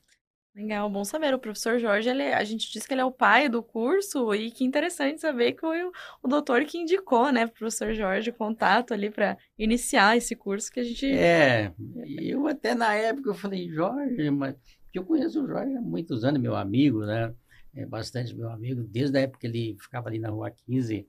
Legal, 0.54 0.90
bom 0.90 1.04
saber. 1.04 1.32
O 1.32 1.38
professor 1.38 1.78
Jorge, 1.78 2.08
ele, 2.08 2.24
a 2.24 2.42
gente 2.42 2.70
diz 2.72 2.84
que 2.84 2.92
ele 2.92 3.00
é 3.00 3.04
o 3.04 3.12
pai 3.12 3.48
do 3.48 3.62
curso 3.62 4.34
e 4.34 4.50
que 4.50 4.64
interessante 4.64 5.20
saber 5.20 5.52
que 5.52 5.60
foi 5.60 5.84
o, 5.84 5.92
o 6.22 6.28
doutor 6.28 6.64
que 6.64 6.76
indicou, 6.76 7.30
né, 7.30 7.46
professor 7.46 7.94
Jorge, 7.94 8.30
o 8.30 8.34
contato 8.34 8.92
ali 8.92 9.10
para 9.10 9.38
iniciar 9.56 10.16
esse 10.16 10.34
curso 10.34 10.70
que 10.70 10.80
a 10.80 10.84
gente. 10.84 11.06
É, 11.06 11.72
eu 12.18 12.46
até 12.48 12.74
na 12.74 12.92
época 12.94 13.30
eu 13.30 13.34
falei, 13.34 13.68
Jorge, 13.68 14.28
mas 14.30 14.56
eu 14.92 15.04
conheço 15.04 15.42
o 15.42 15.46
Jorge 15.46 15.76
há 15.76 15.80
muitos 15.80 16.24
anos, 16.24 16.40
meu 16.40 16.56
amigo, 16.56 17.06
né? 17.06 17.32
É 17.72 17.86
bastante 17.86 18.34
meu 18.34 18.50
amigo, 18.50 18.82
desde 18.82 19.16
a 19.18 19.20
época 19.20 19.40
que 19.40 19.46
ele 19.46 19.76
ficava 19.78 20.08
ali 20.08 20.18
na 20.18 20.30
Rua 20.30 20.50
15 20.50 21.08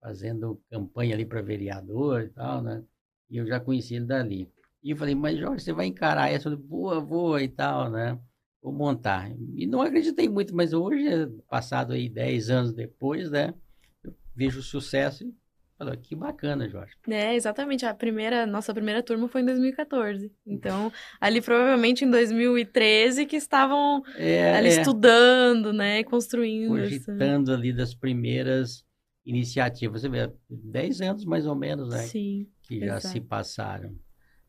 fazendo 0.00 0.60
campanha 0.70 1.14
ali 1.14 1.26
para 1.26 1.42
vereador 1.42 2.22
e 2.22 2.28
tal, 2.30 2.62
né? 2.62 2.82
E 3.28 3.36
eu 3.36 3.46
já 3.46 3.60
conheci 3.60 3.96
ele 3.96 4.06
dali. 4.06 4.50
E 4.82 4.92
eu 4.92 4.96
falei, 4.96 5.14
mas 5.14 5.38
Jorge, 5.38 5.62
você 5.62 5.72
vai 5.72 5.86
encarar 5.86 6.30
essa? 6.30 6.48
Eu 6.48 6.52
falei, 6.52 6.58
boa, 6.58 7.00
boa 7.00 7.42
e 7.42 7.48
tal, 7.48 7.90
né? 7.90 8.18
Vou 8.62 8.72
montar. 8.72 9.30
E 9.54 9.66
não 9.66 9.80
acreditei 9.80 10.28
muito, 10.28 10.54
mas 10.54 10.72
hoje, 10.72 11.06
passado 11.48 11.92
aí 11.92 12.08
10 12.08 12.50
anos 12.50 12.72
depois, 12.72 13.30
né? 13.30 13.54
Eu 14.02 14.14
vejo 14.34 14.58
o 14.60 14.62
sucesso 14.62 15.24
e 15.24 15.34
falo, 15.78 15.96
que 15.96 16.16
bacana, 16.16 16.68
Jorge. 16.68 16.92
É, 17.08 17.34
exatamente. 17.34 17.86
A 17.86 17.94
primeira, 17.94 18.46
nossa 18.46 18.74
primeira 18.74 19.02
turma 19.02 19.28
foi 19.28 19.42
em 19.42 19.44
2014. 19.44 20.32
Então, 20.44 20.92
ali 21.20 21.40
provavelmente 21.40 22.04
em 22.04 22.10
2013 22.10 23.26
que 23.26 23.36
estavam 23.36 24.02
é, 24.16 24.56
ali 24.56 24.68
é. 24.68 24.80
estudando, 24.80 25.72
né? 25.72 26.02
Construindo. 26.02 26.68
Cogitando 26.68 27.52
ali 27.52 27.72
das 27.72 27.94
primeiras 27.94 28.84
iniciativas. 29.24 30.00
Você 30.00 30.08
vê, 30.08 30.32
10 30.50 31.00
anos 31.02 31.24
mais 31.24 31.46
ou 31.46 31.54
menos, 31.54 31.90
né? 31.90 31.98
Sim. 31.98 32.48
Que 32.62 32.80
já 32.80 32.96
exato. 32.96 33.08
se 33.08 33.20
passaram. 33.20 33.94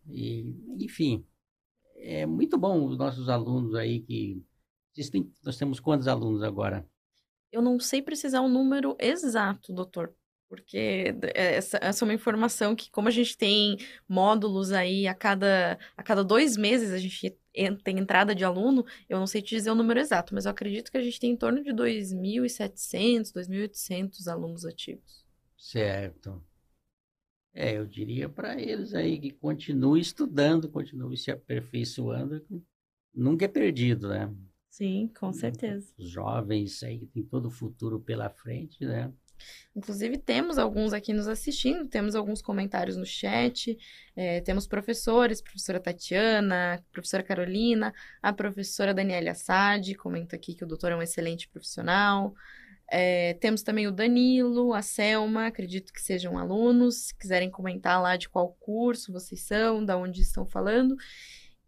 E, 0.10 0.56
enfim, 0.80 1.24
é 2.00 2.26
muito 2.26 2.58
bom 2.58 2.86
os 2.86 2.98
nossos 2.98 3.30
alunos 3.30 3.76
aí 3.76 4.02
que. 4.02 4.44
Existem, 4.96 5.32
nós 5.44 5.56
temos 5.56 5.80
quantos 5.80 6.08
alunos 6.08 6.44
agora? 6.44 6.86
Eu 7.52 7.62
não 7.62 7.80
sei 7.80 8.02
precisar 8.02 8.42
o 8.42 8.46
um 8.46 8.50
número 8.50 8.98
exato, 9.00 9.72
doutor, 9.72 10.14
porque 10.50 11.16
é, 11.36 11.56
essa, 11.56 11.78
essa, 11.82 12.04
é 12.04 12.06
uma 12.06 12.14
informação 12.14 12.76
que, 12.76 12.90
como 12.92 13.08
a 13.08 13.12
gente 13.12 13.38
tem 13.38 13.78
módulos 14.08 14.72
aí 14.72 15.08
a 15.08 15.14
cada, 15.14 15.78
a 15.96 16.04
cada 16.04 16.24
dois 16.24 16.58
meses, 16.58 16.92
a 16.92 16.98
gente 16.98 17.38
tem 17.84 18.00
entrada 18.00 18.34
de 18.34 18.44
aluno, 18.44 18.86
eu 19.08 19.20
não 19.20 19.28
sei 19.28 19.42
te 19.42 19.56
dizer 19.56 19.70
o 19.70 19.76
número 19.76 20.00
exato, 20.00 20.34
mas 20.34 20.46
eu 20.46 20.52
acredito 20.52 20.92
que 20.92 20.98
a 20.98 21.02
gente 21.02 21.20
tem 21.20 21.32
em 21.32 21.38
torno 21.38 21.64
de 21.64 21.72
2.700, 21.72 23.32
2.800 23.32 24.28
alunos 24.28 24.66
ativos. 24.66 25.24
Certo. 25.56 26.44
É, 27.60 27.78
eu 27.78 27.86
diria 27.86 28.30
para 28.30 28.58
eles 28.58 28.96
aí 28.96 29.20
que 29.20 29.32
continue 29.32 30.00
estudando, 30.00 30.70
continue 30.70 31.18
se 31.18 31.30
aperfeiçoando, 31.30 32.42
nunca 33.14 33.44
é 33.44 33.50
perdido, 33.50 34.08
né? 34.08 34.34
Sim, 34.70 35.12
com 35.20 35.34
certeza. 35.34 35.92
Os 35.98 36.10
jovens 36.10 36.82
aí 36.84 37.00
que 37.00 37.08
tem 37.08 37.22
todo 37.22 37.48
o 37.50 37.52
futuro 37.52 38.00
pela 38.00 38.30
frente, 38.30 38.86
né? 38.86 39.12
Inclusive, 39.76 40.18
temos 40.18 40.58
alguns 40.58 40.94
aqui 40.94 41.12
nos 41.12 41.28
assistindo, 41.28 41.86
temos 41.86 42.16
alguns 42.16 42.42
comentários 42.42 42.96
no 42.96 43.06
chat, 43.06 43.78
é, 44.16 44.40
temos 44.40 44.66
professores, 44.66 45.42
professora 45.42 45.82
Tatiana, 45.82 46.82
professora 46.94 47.24
Carolina, 47.24 47.94
a 48.22 48.32
professora 48.32 48.94
Daniela 48.94 49.32
Assad, 49.32 49.96
comenta 49.96 50.38
aqui 50.38 50.56
que 50.56 50.64
o 50.64 50.68
doutor 50.68 50.94
é 50.94 50.96
um 50.96 51.02
excelente 51.02 51.50
profissional, 51.50 52.34
é, 52.92 53.36
temos 53.36 53.62
também 53.62 53.88
o 53.88 53.92
Danilo, 53.92 54.74
a 54.74 54.82
Selma, 54.82 55.48
acredito 55.48 55.94
que 55.94 56.02
sejam 56.02 56.38
alunos. 56.38 57.08
Se 57.08 57.16
quiserem 57.16 57.50
comentar 57.50 58.02
lá 58.02 58.18
de 58.18 58.30
qual 58.30 58.56
curso 58.60 59.12
vocês 59.12 59.42
são, 59.42 59.84
da 59.84 59.98
onde 59.98 60.22
estão 60.22 60.46
falando. 60.46 60.96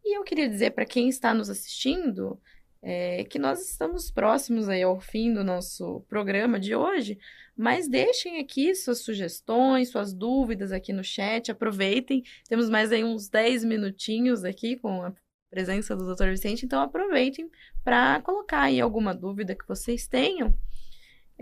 E 0.03 0.17
eu 0.17 0.23
queria 0.23 0.49
dizer 0.49 0.71
para 0.71 0.85
quem 0.85 1.09
está 1.09 1.33
nos 1.33 1.49
assistindo 1.49 2.39
é, 2.81 3.23
que 3.25 3.37
nós 3.37 3.61
estamos 3.69 4.09
próximos 4.09 4.67
aí 4.67 4.81
ao 4.81 4.99
fim 4.99 5.33
do 5.33 5.43
nosso 5.43 6.01
programa 6.09 6.59
de 6.59 6.75
hoje, 6.75 7.19
mas 7.55 7.87
deixem 7.87 8.39
aqui 8.39 8.73
suas 8.73 9.03
sugestões, 9.03 9.89
suas 9.89 10.13
dúvidas 10.13 10.71
aqui 10.71 10.91
no 10.91 11.03
chat, 11.03 11.51
aproveitem. 11.51 12.23
Temos 12.49 12.69
mais 12.69 12.91
aí 12.91 13.03
uns 13.03 13.29
10 13.29 13.63
minutinhos 13.63 14.43
aqui 14.43 14.77
com 14.77 15.03
a 15.03 15.13
presença 15.51 15.95
do 15.95 16.15
Dr. 16.15 16.29
Vicente, 16.29 16.65
então 16.65 16.81
aproveitem 16.81 17.51
para 17.83 18.19
colocar 18.21 18.61
aí 18.61 18.81
alguma 18.81 19.13
dúvida 19.13 19.53
que 19.53 19.67
vocês 19.67 20.07
tenham. 20.07 20.57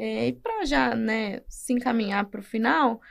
É, 0.01 0.27
e 0.29 0.33
para 0.33 0.63
já 0.65 0.95
né, 0.95 1.41
se 1.49 1.73
encaminhar 1.73 2.25
para 2.29 2.39
o 2.39 2.43
final, 2.43 3.01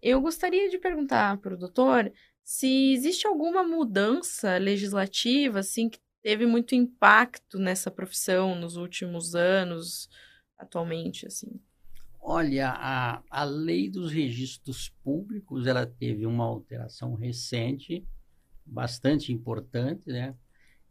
eu 0.00 0.20
gostaria 0.20 0.70
de 0.70 0.78
perguntar 0.78 1.38
para 1.38 1.54
o 1.54 1.58
doutor 1.58 2.12
se 2.44 2.92
existe 2.92 3.26
alguma 3.26 3.64
mudança 3.64 4.56
legislativa 4.56 5.58
assim 5.58 5.88
que 5.88 5.98
teve 6.22 6.46
muito 6.46 6.72
impacto 6.76 7.58
nessa 7.58 7.90
profissão 7.90 8.54
nos 8.54 8.76
últimos 8.76 9.34
anos, 9.34 10.08
atualmente, 10.56 11.26
assim. 11.26 11.60
Olha, 12.20 12.70
a, 12.70 13.22
a 13.28 13.42
lei 13.42 13.90
dos 13.90 14.12
registros 14.12 14.88
públicos, 15.02 15.66
ela 15.66 15.84
teve 15.84 16.26
uma 16.26 16.44
alteração 16.44 17.14
recente, 17.14 18.06
bastante 18.64 19.32
importante, 19.32 20.08
né? 20.10 20.32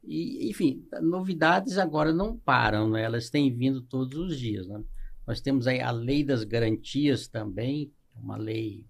E, 0.04 0.50
enfim, 0.50 0.86
novidades 1.02 1.78
agora 1.78 2.12
não 2.12 2.38
param, 2.38 2.90
né? 2.90 3.04
Elas 3.04 3.30
têm 3.30 3.56
vindo 3.56 3.82
todos 3.82 4.18
os 4.18 4.38
dias, 4.38 4.68
né? 4.68 4.84
Nós 5.26 5.42
temos 5.42 5.66
aí 5.68 5.82
a 5.82 5.92
lei 5.92 6.24
das 6.24 6.44
garantias 6.44 7.28
também, 7.28 7.92
uma 8.16 8.38
lei, 8.38 8.86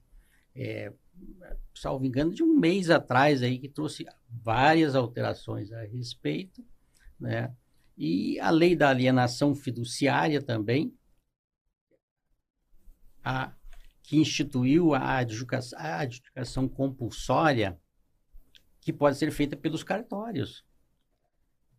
é, 0.53 0.91
salvo 1.73 2.05
engano, 2.05 2.33
de 2.33 2.43
um 2.43 2.53
mês 2.53 2.89
atrás 2.89 3.41
aí, 3.41 3.57
que 3.57 3.69
trouxe 3.69 4.05
várias 4.29 4.95
alterações 4.95 5.71
a 5.71 5.83
respeito, 5.83 6.63
né? 7.19 7.55
E 7.97 8.37
a 8.41 8.49
lei 8.49 8.75
da 8.75 8.89
alienação 8.89 9.55
fiduciária 9.55 10.41
também, 10.41 10.93
a, 13.23 13.55
que 14.03 14.17
instituiu 14.17 14.93
a 14.93 15.17
adjudicação, 15.17 15.79
a 15.79 15.99
adjudicação 15.99 16.67
compulsória, 16.67 17.79
que 18.81 18.91
pode 18.91 19.17
ser 19.17 19.31
feita 19.31 19.55
pelos 19.55 19.83
cartórios. 19.83 20.65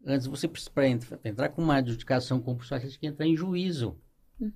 Antes, 0.04 0.26
você 0.26 0.48
para 0.48 0.88
entrar 0.88 1.50
com 1.50 1.62
uma 1.62 1.76
adjudicação 1.76 2.40
compulsória, 2.40 2.82
você 2.82 2.90
tinha 2.90 3.00
que 3.00 3.06
entrar 3.06 3.26
em 3.26 3.36
juízo 3.36 4.00
uhum. 4.40 4.52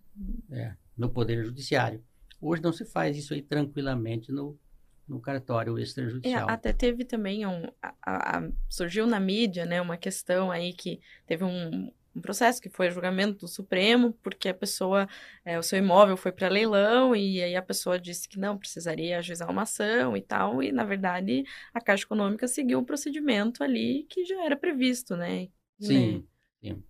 é, 0.50 0.74
no 0.96 1.10
Poder 1.10 1.44
Judiciário. 1.44 2.02
Hoje 2.40 2.62
não 2.62 2.72
se 2.72 2.84
faz 2.84 3.16
isso 3.16 3.34
aí 3.34 3.42
tranquilamente 3.42 4.32
no, 4.32 4.58
no 5.06 5.20
cartório 5.20 5.78
extrajudicial. 5.78 6.48
É, 6.48 6.52
até 6.52 6.72
teve 6.72 7.04
também 7.04 7.46
um. 7.46 7.64
A, 7.82 7.94
a, 8.38 8.50
surgiu 8.68 9.06
na 9.06 9.20
mídia, 9.20 9.66
né, 9.66 9.80
uma 9.80 9.96
questão 9.96 10.50
aí 10.50 10.72
que 10.72 11.00
teve 11.26 11.44
um, 11.44 11.92
um 12.14 12.20
processo 12.20 12.60
que 12.60 12.68
foi 12.68 12.90
julgamento 12.90 13.40
do 13.40 13.48
Supremo, 13.48 14.12
porque 14.22 14.48
a 14.48 14.54
pessoa, 14.54 15.08
é, 15.44 15.58
o 15.58 15.62
seu 15.62 15.78
imóvel 15.78 16.16
foi 16.16 16.32
para 16.32 16.48
leilão 16.48 17.14
e 17.14 17.42
aí 17.42 17.56
a 17.56 17.62
pessoa 17.62 17.98
disse 17.98 18.28
que 18.28 18.38
não 18.38 18.58
precisaria 18.58 19.18
ajuizar 19.18 19.50
uma 19.50 19.62
ação 19.62 20.16
e 20.16 20.22
tal, 20.22 20.62
e 20.62 20.72
na 20.72 20.84
verdade 20.84 21.44
a 21.72 21.80
Caixa 21.80 22.04
Econômica 22.04 22.48
seguiu 22.48 22.78
o 22.78 22.84
procedimento 22.84 23.62
ali 23.62 24.06
que 24.08 24.24
já 24.24 24.44
era 24.44 24.56
previsto, 24.56 25.16
né? 25.16 25.48
Sim, 25.78 26.26
né? 26.62 26.74
sim. 26.74 26.84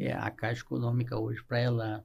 É, 0.00 0.12
a 0.12 0.30
Caixa 0.30 0.62
Econômica 0.62 1.18
hoje, 1.18 1.42
para 1.44 1.58
ela 1.58 2.04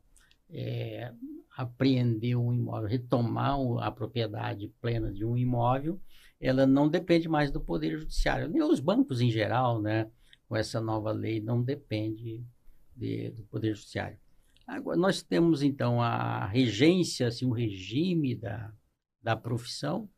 é, 0.54 1.12
apreender 1.58 2.36
um 2.36 2.54
imóvel, 2.54 2.88
retomar 2.88 3.58
a 3.82 3.92
propriedade 3.92 4.68
plena 4.80 5.12
de 5.12 5.26
um 5.26 5.36
imóvel, 5.36 6.00
ela 6.40 6.66
não 6.66 6.88
depende 6.88 7.28
mais 7.28 7.52
do 7.52 7.60
Poder 7.60 7.98
Judiciário. 7.98 8.50
Nem 8.50 8.62
os 8.62 8.80
bancos 8.80 9.20
em 9.20 9.32
geral, 9.32 9.82
né, 9.82 10.10
com 10.48 10.56
essa 10.56 10.80
nova 10.80 11.12
lei, 11.12 11.42
não 11.42 11.64
depende 11.64 12.46
de, 12.96 13.32
do 13.32 13.44
Poder 13.44 13.74
Judiciário. 13.74 14.18
Agora, 14.68 14.98
nós 14.98 15.22
temos, 15.22 15.64
então, 15.64 16.02
a 16.02 16.46
regência, 16.46 17.28
assim, 17.28 17.46
o 17.46 17.52
regime 17.52 18.36
da, 18.36 18.72
da 19.22 19.36
profissão, 19.36 20.10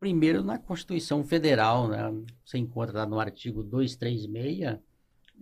primeiro 0.00 0.42
na 0.42 0.58
Constituição 0.58 1.24
Federal, 1.24 1.88
né, 1.88 2.02
você 2.44 2.58
encontra 2.58 2.98
lá 2.98 3.06
no 3.06 3.20
artigo 3.20 3.62
236, 3.62 4.78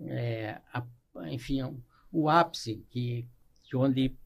é, 0.01 0.61
a, 0.73 0.87
enfim, 1.31 1.61
o 2.11 2.29
ápice 2.29 2.85
que, 2.91 3.27
de 3.65 3.77
onde 3.77 4.17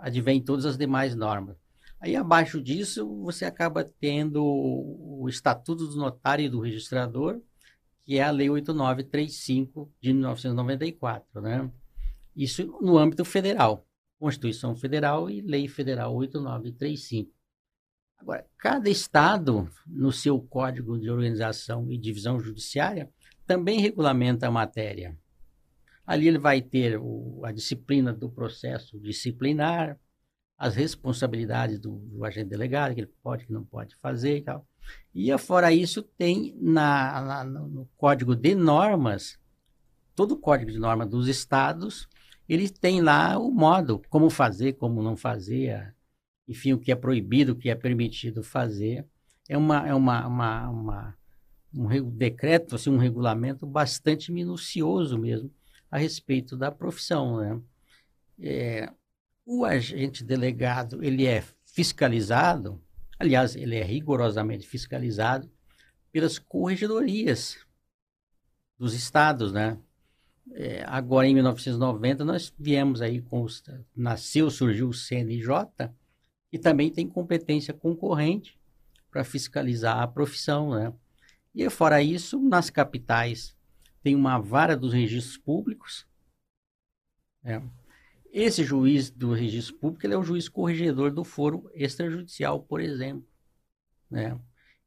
advém 0.00 0.42
todas 0.42 0.64
as 0.64 0.76
demais 0.76 1.14
normas. 1.14 1.56
Aí, 2.00 2.16
abaixo 2.16 2.60
disso, 2.62 3.06
você 3.22 3.44
acaba 3.44 3.84
tendo 3.84 4.42
o 4.42 5.28
Estatuto 5.28 5.86
do 5.86 5.96
Notário 5.96 6.46
e 6.46 6.48
do 6.48 6.60
Registrador, 6.60 7.40
que 8.04 8.18
é 8.18 8.22
a 8.22 8.30
Lei 8.30 8.48
8935 8.48 9.92
de 10.00 10.12
1994, 10.12 11.40
né? 11.42 11.70
Isso 12.34 12.66
no 12.80 12.96
âmbito 12.96 13.24
federal, 13.24 13.86
Constituição 14.18 14.74
Federal 14.74 15.28
e 15.28 15.42
Lei 15.42 15.68
Federal 15.68 16.14
8935. 16.14 17.30
Agora, 18.18 18.46
cada 18.56 18.88
estado, 18.88 19.68
no 19.86 20.12
seu 20.12 20.40
Código 20.40 20.98
de 20.98 21.10
Organização 21.10 21.90
e 21.90 21.98
Divisão 21.98 22.40
Judiciária, 22.40 23.10
também 23.46 23.80
regulamenta 23.80 24.46
a 24.46 24.50
matéria. 24.50 25.18
Ali 26.06 26.28
ele 26.28 26.38
vai 26.38 26.60
ter 26.60 26.98
o, 26.98 27.42
a 27.44 27.52
disciplina 27.52 28.12
do 28.12 28.28
processo 28.28 28.98
disciplinar, 28.98 29.98
as 30.58 30.74
responsabilidades 30.74 31.78
do, 31.78 31.96
do, 32.00 32.24
agente 32.24 32.50
delegado, 32.50 32.94
que 32.94 33.00
ele 33.00 33.12
pode, 33.22 33.46
que 33.46 33.52
não 33.52 33.64
pode 33.64 33.96
fazer 33.96 34.36
e 34.36 34.42
tal. 34.42 34.66
E 35.14 35.36
fora 35.38 35.72
isso, 35.72 36.02
tem 36.02 36.54
na, 36.60 37.22
na, 37.22 37.44
no 37.44 37.88
Código 37.96 38.36
de 38.36 38.54
Normas, 38.54 39.38
todo 40.14 40.32
o 40.32 40.36
Código 40.36 40.70
de 40.70 40.78
Normas 40.78 41.08
dos 41.08 41.28
estados, 41.28 42.08
ele 42.48 42.68
tem 42.68 43.00
lá 43.00 43.38
o 43.38 43.50
modo, 43.50 44.02
como 44.10 44.28
fazer, 44.28 44.74
como 44.74 45.02
não 45.02 45.16
fazer, 45.16 45.94
enfim, 46.46 46.72
o 46.72 46.78
que 46.78 46.92
é 46.92 46.96
proibido, 46.96 47.52
o 47.52 47.56
que 47.56 47.70
é 47.70 47.74
permitido 47.74 48.42
fazer. 48.42 49.06
É 49.48 49.56
uma, 49.56 49.88
é 49.88 49.94
uma, 49.94 50.26
uma, 50.26 50.68
uma 50.68 51.18
um 51.72 52.10
decreto, 52.10 52.74
assim, 52.74 52.90
um 52.90 52.98
regulamento 52.98 53.64
bastante 53.64 54.32
minucioso 54.32 55.16
mesmo 55.16 55.50
a 55.90 55.98
respeito 55.98 56.56
da 56.56 56.70
profissão. 56.70 57.38
Né? 57.38 57.60
É, 58.40 58.92
o 59.44 59.64
agente 59.64 60.22
delegado 60.22 61.02
ele 61.02 61.26
é 61.26 61.42
fiscalizado, 61.64 62.80
aliás, 63.18 63.56
ele 63.56 63.76
é 63.76 63.82
rigorosamente 63.82 64.66
fiscalizado 64.66 65.50
pelas 66.12 66.38
corregedorias 66.38 67.58
dos 68.78 68.94
estados, 68.94 69.52
né? 69.52 69.78
É, 70.52 70.82
agora, 70.86 71.28
em 71.28 71.34
1990, 71.34 72.24
nós 72.24 72.52
viemos 72.58 73.00
aí 73.00 73.20
com 73.20 73.42
os, 73.42 73.62
nasceu, 73.94 74.50
surgiu 74.50 74.88
o 74.88 74.94
CNJ, 74.94 75.46
e 76.52 76.58
também 76.58 76.90
tem 76.90 77.08
competência 77.08 77.72
concorrente 77.72 78.58
para 79.10 79.22
fiscalizar 79.22 79.98
a 79.98 80.08
profissão, 80.08 80.74
né? 80.74 80.92
E 81.54 81.68
fora 81.68 82.02
isso, 82.02 82.40
nas 82.40 82.70
capitais 82.70 83.56
tem 84.02 84.14
uma 84.14 84.38
vara 84.38 84.76
dos 84.76 84.92
registros 84.92 85.36
públicos, 85.36 86.06
né? 87.42 87.62
Esse 88.32 88.62
juiz 88.62 89.10
do 89.10 89.32
registro 89.32 89.74
público 89.76 90.06
ele 90.06 90.14
é 90.14 90.18
o 90.18 90.22
juiz 90.22 90.48
corregedor 90.48 91.10
do 91.10 91.24
foro 91.24 91.68
extrajudicial, 91.74 92.62
por 92.62 92.80
exemplo. 92.80 93.26
Né? 94.08 94.38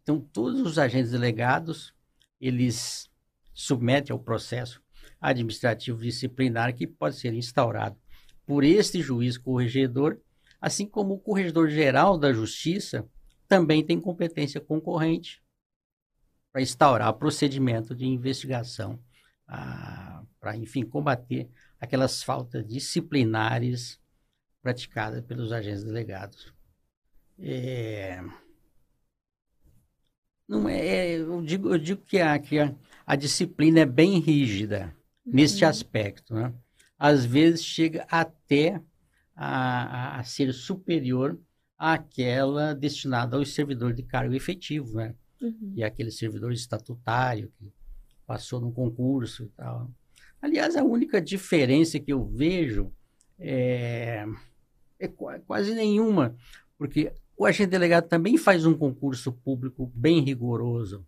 Então, 0.02 0.22
todos 0.22 0.62
os 0.62 0.80
agentes 0.80 1.12
delegados, 1.12 1.94
eles 2.40 3.10
submetem 3.54 4.14
ao 4.14 4.20
processo 4.20 4.82
administrativo 5.20 6.02
disciplinar 6.02 6.74
que 6.74 6.88
pode 6.88 7.18
ser 7.18 7.34
instaurado 7.34 7.98
por 8.46 8.64
este 8.64 9.02
juiz 9.02 9.38
corregedor, 9.38 10.20
assim 10.60 10.86
como 10.86 11.16
o 11.16 11.20
corregedor 11.20 11.70
geral 11.70 12.18
da 12.18 12.32
justiça 12.32 13.06
também 13.46 13.86
tem 13.86 14.00
competência 14.00 14.62
concorrente 14.62 15.43
para 16.54 16.62
instaurar 16.62 17.12
procedimento 17.14 17.96
de 17.96 18.06
investigação, 18.06 19.00
para, 20.40 20.56
enfim, 20.56 20.86
combater 20.86 21.50
aquelas 21.82 22.22
faltas 22.22 22.64
disciplinares 22.66 24.00
praticadas 24.62 25.26
pelos 25.26 25.52
agentes 25.52 25.84
delegados. 25.84 26.54
É... 27.40 28.24
Não 30.48 30.70
é, 30.70 30.78
é, 30.78 31.18
eu, 31.18 31.42
digo, 31.42 31.74
eu 31.74 31.80
digo 31.80 32.02
que, 32.06 32.20
a, 32.20 32.38
que 32.38 32.60
a, 32.60 32.74
a 33.06 33.16
disciplina 33.16 33.80
é 33.80 33.86
bem 33.86 34.20
rígida 34.20 34.96
uhum. 35.26 35.34
neste 35.34 35.66
aspecto. 35.66 36.36
Né? 36.36 36.54
Às 37.00 37.26
vezes 37.26 37.64
chega 37.64 38.06
até 38.10 38.80
a, 39.36 39.48
a, 39.48 40.20
a, 40.20 40.24
ser 40.24 40.54
superior 40.54 41.40
àquela 41.78 42.76
destinada 42.76 43.38
aos 43.38 43.54
servidores 43.54 43.96
de 43.96 44.04
cargo 44.04 44.36
efetivo, 44.36 44.98
né? 44.98 45.16
Uhum. 45.44 45.74
E 45.76 45.84
aquele 45.84 46.10
servidor 46.10 46.54
estatutário 46.54 47.52
que 47.60 47.72
passou 48.26 48.62
no 48.62 48.72
concurso 48.72 49.44
e 49.44 49.48
tal. 49.50 49.92
Aliás, 50.42 50.76
a 50.76 50.84
única 50.84 51.22
diferença 51.22 52.00
que 52.00 52.14
eu 52.14 52.26
vejo 52.26 52.92
é, 53.38 54.26
é 55.00 55.08
quase 55.08 55.76
nenhuma, 55.76 56.36
porque 56.78 57.12
o 57.36 57.46
agente 57.46 57.72
delegado 57.72 58.08
também 58.08 58.38
faz 58.38 58.66
um 58.66 58.74
concurso 58.74 59.32
público 59.32 59.92
bem 59.94 60.22
rigoroso, 60.22 61.06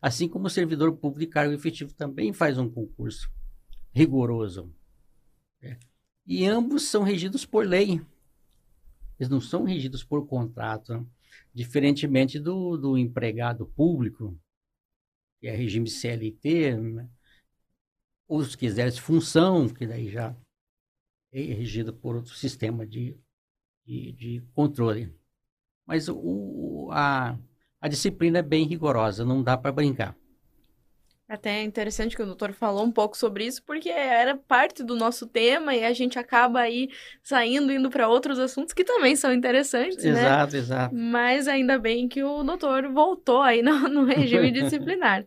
assim 0.00 0.28
como 0.28 0.46
o 0.46 0.50
servidor 0.50 0.92
público 0.92 1.20
de 1.20 1.26
cargo 1.26 1.54
efetivo 1.54 1.94
também 1.94 2.32
faz 2.32 2.58
um 2.58 2.68
concurso 2.68 3.30
rigoroso. 3.92 4.70
É. 5.62 5.78
E 6.26 6.44
ambos 6.44 6.84
são 6.84 7.02
regidos 7.02 7.46
por 7.46 7.66
lei. 7.66 8.00
Eles 9.18 9.30
não 9.30 9.40
são 9.40 9.64
regidos 9.64 10.02
por 10.02 10.26
contrato, 10.26 10.92
né? 10.94 11.06
Diferentemente 11.54 12.38
do, 12.38 12.76
do 12.76 12.98
empregado 12.98 13.66
público, 13.66 14.38
que 15.40 15.48
é 15.48 15.54
regime 15.54 15.88
CLT, 15.88 16.76
né? 16.76 17.08
ou 18.28 18.44
se 18.44 18.56
quiseres 18.56 18.98
função, 18.98 19.68
que 19.68 19.86
daí 19.86 20.08
já 20.08 20.34
é 21.32 21.40
regido 21.40 21.92
por 21.92 22.16
outro 22.16 22.34
sistema 22.34 22.86
de, 22.86 23.16
de, 23.84 24.12
de 24.12 24.40
controle. 24.54 25.12
Mas 25.86 26.08
o, 26.08 26.88
a, 26.92 27.38
a 27.80 27.88
disciplina 27.88 28.38
é 28.38 28.42
bem 28.42 28.64
rigorosa, 28.64 29.24
não 29.24 29.42
dá 29.42 29.56
para 29.56 29.72
brincar. 29.72 30.16
Até 31.32 31.60
é 31.60 31.62
interessante 31.62 32.14
que 32.14 32.22
o 32.22 32.26
doutor 32.26 32.52
falou 32.52 32.84
um 32.84 32.92
pouco 32.92 33.16
sobre 33.16 33.46
isso, 33.46 33.62
porque 33.62 33.88
era 33.88 34.36
parte 34.36 34.84
do 34.84 34.94
nosso 34.94 35.26
tema 35.26 35.74
e 35.74 35.82
a 35.82 35.90
gente 35.94 36.18
acaba 36.18 36.60
aí 36.60 36.90
saindo, 37.22 37.72
indo 37.72 37.88
para 37.88 38.06
outros 38.06 38.38
assuntos 38.38 38.74
que 38.74 38.84
também 38.84 39.16
são 39.16 39.32
interessantes, 39.32 40.04
exato, 40.04 40.14
né? 40.14 40.26
Exato, 40.26 40.56
exato. 40.56 40.94
Mas 40.94 41.48
ainda 41.48 41.78
bem 41.78 42.06
que 42.06 42.22
o 42.22 42.42
doutor 42.42 42.86
voltou 42.92 43.40
aí 43.40 43.62
no, 43.62 43.72
no 43.88 44.04
regime 44.04 44.50
disciplinar. 44.52 45.24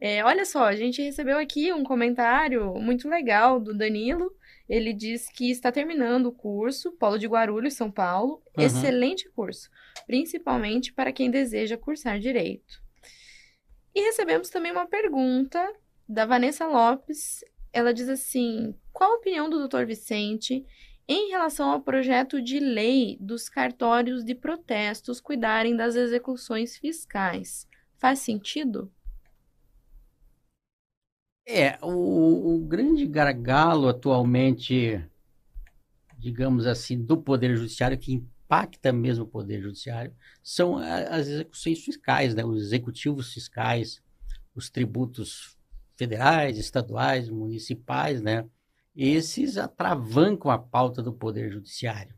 É, 0.00 0.24
olha 0.24 0.44
só, 0.44 0.64
a 0.64 0.74
gente 0.74 1.00
recebeu 1.00 1.38
aqui 1.38 1.72
um 1.72 1.84
comentário 1.84 2.74
muito 2.80 3.08
legal 3.08 3.60
do 3.60 3.72
Danilo. 3.72 4.32
Ele 4.68 4.92
diz 4.92 5.28
que 5.28 5.48
está 5.48 5.70
terminando 5.70 6.26
o 6.26 6.32
curso, 6.32 6.90
Polo 6.90 7.20
de 7.20 7.28
Guarulhos, 7.28 7.74
São 7.74 7.88
Paulo. 7.88 8.42
Uhum. 8.58 8.64
Excelente 8.64 9.30
curso, 9.30 9.70
principalmente 10.08 10.92
para 10.92 11.12
quem 11.12 11.30
deseja 11.30 11.76
cursar 11.76 12.18
direito. 12.18 12.84
E 13.96 14.00
recebemos 14.02 14.50
também 14.50 14.70
uma 14.70 14.86
pergunta 14.86 15.72
da 16.06 16.26
Vanessa 16.26 16.66
Lopes. 16.66 17.42
Ela 17.72 17.94
diz 17.94 18.10
assim: 18.10 18.74
qual 18.92 19.12
a 19.12 19.16
opinião 19.16 19.48
do 19.48 19.66
Dr. 19.66 19.86
Vicente 19.86 20.66
em 21.08 21.30
relação 21.30 21.70
ao 21.70 21.80
projeto 21.80 22.42
de 22.42 22.60
lei 22.60 23.16
dos 23.18 23.48
cartórios 23.48 24.22
de 24.22 24.34
protestos 24.34 25.18
cuidarem 25.18 25.74
das 25.74 25.94
execuções 25.96 26.76
fiscais? 26.76 27.66
Faz 27.96 28.18
sentido? 28.18 28.92
É, 31.48 31.78
o, 31.80 32.56
o 32.56 32.58
grande 32.66 33.06
gargalo 33.06 33.88
atualmente, 33.88 35.02
digamos 36.18 36.66
assim, 36.66 37.02
do 37.02 37.16
Poder 37.16 37.56
Judiciário, 37.56 37.96
que 37.96 38.22
impacta 38.46 38.92
mesmo 38.92 39.24
o 39.24 39.28
Poder 39.28 39.60
Judiciário 39.60 40.14
são 40.42 40.78
as 40.78 41.26
execuções 41.26 41.84
fiscais, 41.84 42.34
né? 42.34 42.44
os 42.44 42.62
executivos 42.62 43.32
fiscais, 43.34 44.00
os 44.54 44.70
tributos 44.70 45.56
federais, 45.96 46.56
estaduais, 46.56 47.28
municipais, 47.28 48.22
né? 48.22 48.46
Esses 48.94 49.58
atravancam 49.58 50.50
a 50.50 50.58
pauta 50.58 51.02
do 51.02 51.12
Poder 51.12 51.50
Judiciário. 51.52 52.14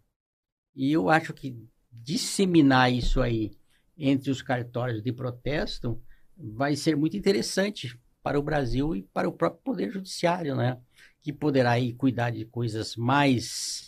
E 0.77 0.93
eu 0.93 1.09
acho 1.09 1.33
que 1.33 1.57
disseminar 1.91 2.93
isso 2.93 3.21
aí 3.21 3.51
entre 3.97 4.31
os 4.31 4.43
cartórios 4.43 5.03
de 5.03 5.13
protesto 5.13 6.01
vai 6.37 6.77
ser 6.77 6.97
muito 6.97 7.17
interessante 7.17 7.99
para 8.23 8.39
o 8.39 8.43
Brasil 8.43 8.95
e 8.95 9.03
para 9.03 9.29
o 9.29 9.33
próprio 9.33 9.63
Poder 9.63 9.91
Judiciário, 9.91 10.55
né? 10.55 10.79
Que 11.21 11.33
poderá 11.33 11.73
aí 11.73 11.95
cuidar 11.95 12.31
de 12.31 12.45
coisas 12.45 12.95
mais 12.95 13.88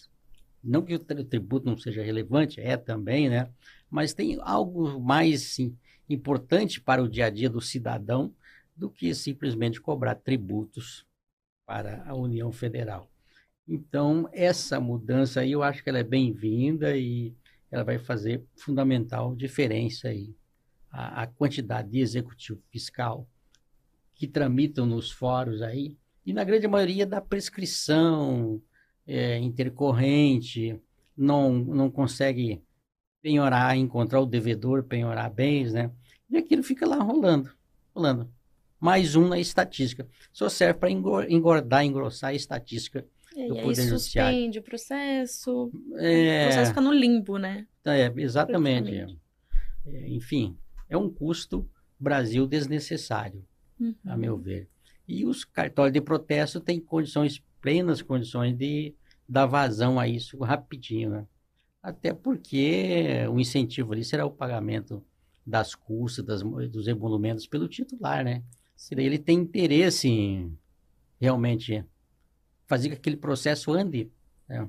não 0.62 0.82
que 0.82 0.94
o 0.94 0.98
tributo 0.98 1.66
não 1.66 1.76
seja 1.76 2.02
relevante, 2.02 2.61
é 2.61 2.76
também, 2.76 3.28
né? 3.28 3.48
Mas 3.90 4.12
tem 4.12 4.38
algo 4.42 5.00
mais 5.00 5.42
sim, 5.54 5.76
importante 6.08 6.80
para 6.80 7.02
o 7.02 7.08
dia 7.08 7.26
a 7.26 7.30
dia 7.30 7.48
do 7.48 7.61
cidadão 7.61 8.34
do 8.76 8.90
que 8.90 9.14
simplesmente 9.14 9.80
cobrar 9.80 10.14
tributos 10.14 11.06
para 11.66 12.04
a 12.06 12.14
União 12.14 12.50
Federal. 12.50 13.11
Então, 13.66 14.28
essa 14.32 14.80
mudança 14.80 15.40
aí 15.40 15.52
eu 15.52 15.62
acho 15.62 15.82
que 15.82 15.88
ela 15.88 16.00
é 16.00 16.04
bem-vinda 16.04 16.96
e 16.96 17.34
ela 17.70 17.84
vai 17.84 17.98
fazer 17.98 18.42
fundamental 18.56 19.34
diferença 19.36 20.08
aí. 20.08 20.34
A, 20.90 21.22
a, 21.22 21.26
quantidade 21.28 21.88
de 21.88 22.00
executivo 22.00 22.61
fiscal 22.68 23.28
que 24.12 24.26
tramitam 24.26 24.84
nos 24.84 25.12
fóruns 25.12 25.62
aí, 25.62 25.96
e 26.26 26.32
na 26.32 26.42
grande 26.42 26.66
maioria 26.66 27.06
da 27.06 27.20
prescrição, 27.20 28.61
é, 29.12 29.38
intercorrente, 29.38 30.78
não, 31.16 31.52
não 31.52 31.90
consegue 31.90 32.62
penhorar, 33.20 33.76
encontrar 33.76 34.20
o 34.20 34.26
devedor, 34.26 34.84
penhorar 34.84 35.28
bens, 35.30 35.72
né? 35.72 35.90
E 36.30 36.36
aquilo 36.36 36.62
fica 36.62 36.86
lá 36.86 36.96
rolando, 36.96 37.50
rolando. 37.94 38.30
Mais 38.78 39.16
um 39.16 39.26
na 39.28 39.38
estatística. 39.38 40.06
Só 40.32 40.48
serve 40.48 40.78
para 40.78 40.90
engordar, 40.90 41.84
engrossar 41.84 42.30
a 42.30 42.34
estatística 42.34 43.04
e 43.36 43.48
do 43.48 43.56
Poder 43.56 43.82
Judiciário. 43.82 43.98
suspende 44.38 44.58
o 44.58 44.62
processo. 44.62 45.70
É, 45.96 46.42
O 46.42 46.46
processo 46.46 46.70
fica 46.70 46.80
no 46.80 46.92
limbo, 46.92 47.36
né? 47.36 47.66
é, 47.84 48.12
exatamente. 48.16 49.18
É, 49.86 50.08
enfim, 50.08 50.56
é 50.88 50.96
um 50.96 51.11
custo 51.11 51.68
Brasil 51.98 52.46
desnecessário, 52.46 53.44
Uhum. 53.78 53.94
a 54.06 54.16
meu 54.16 54.36
ver. 54.38 54.68
E 55.06 55.26
os 55.26 55.44
cartórios 55.44 55.92
de 55.92 56.00
protesto 56.00 56.61
têm 56.61 56.78
condições, 56.80 57.42
plenas 57.61 58.00
condições 58.00 58.56
de 58.56 58.94
dar 59.30 59.46
vazão 59.46 59.98
a 60.00 60.08
isso 60.08 60.36
rapidinho, 60.38 61.10
né? 61.10 61.26
Até 61.80 62.12
porque 62.12 63.24
o 63.32 63.38
incentivo 63.38 63.92
ali 63.92 64.04
será 64.04 64.26
o 64.26 64.30
pagamento 64.30 65.02
das 65.46 65.74
custas, 65.74 66.24
das, 66.24 66.42
dos 66.68 66.88
emolumentos 66.88 67.46
pelo 67.46 67.68
titular, 67.68 68.24
né? 68.24 68.42
Se 68.76 68.94
ele 68.94 69.18
tem 69.18 69.38
interesse 69.38 70.08
em 70.08 70.58
realmente 71.20 71.84
fazer 72.66 72.88
que 72.88 72.94
aquele 72.96 73.16
processo 73.16 73.72
ande. 73.72 74.10
né? 74.48 74.68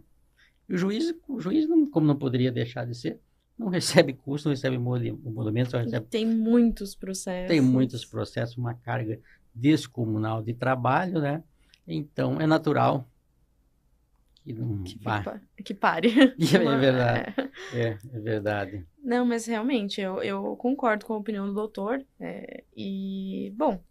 E 0.70 0.76
o 0.76 0.78
juiz, 0.78 1.14
o 1.28 1.39
juiz 1.39 1.68
não, 1.68 1.89
como 1.89 2.05
não 2.05 2.16
poderia 2.16 2.51
deixar 2.51 2.86
de 2.86 2.95
ser, 2.95 3.20
não 3.57 3.68
recebe 3.68 4.14
custo, 4.14 4.47
não 4.47 4.53
recebe 4.53 4.76
emolu- 4.76 5.03
emolumento, 5.03 5.76
recebe 5.76 6.05
tem 6.07 6.26
muitos 6.26 6.95
processos. 6.95 7.47
tem 7.47 7.62
muitos 7.62 8.05
processos, 8.05 8.57
uma 8.57 8.74
carga 8.74 9.20
descomunal 9.53 10.41
de 10.41 10.53
trabalho, 10.53 11.20
né? 11.20 11.43
Então 11.88 12.39
é 12.39 12.45
natural 12.47 13.07
que 14.44 14.54
não 14.54 14.84
Que, 14.84 14.98
vá. 15.04 15.22
pa- 15.22 15.42
que 15.64 15.74
pare. 15.74 16.10
É 16.39 16.78
verdade. 16.78 17.34
É, 17.74 17.98
é 18.14 18.20
verdade. 18.20 18.86
Não, 19.04 19.26
mas 19.26 19.46
realmente, 19.46 20.00
eu, 20.02 20.22
eu 20.24 20.56
concordo 20.58 21.06
com 21.06 21.14
a 21.14 21.18
opinião 21.18 21.48
do 21.48 21.54
doutor. 21.54 22.06
é, 22.20 22.64
e, 22.76 23.52
bom, 23.56 23.84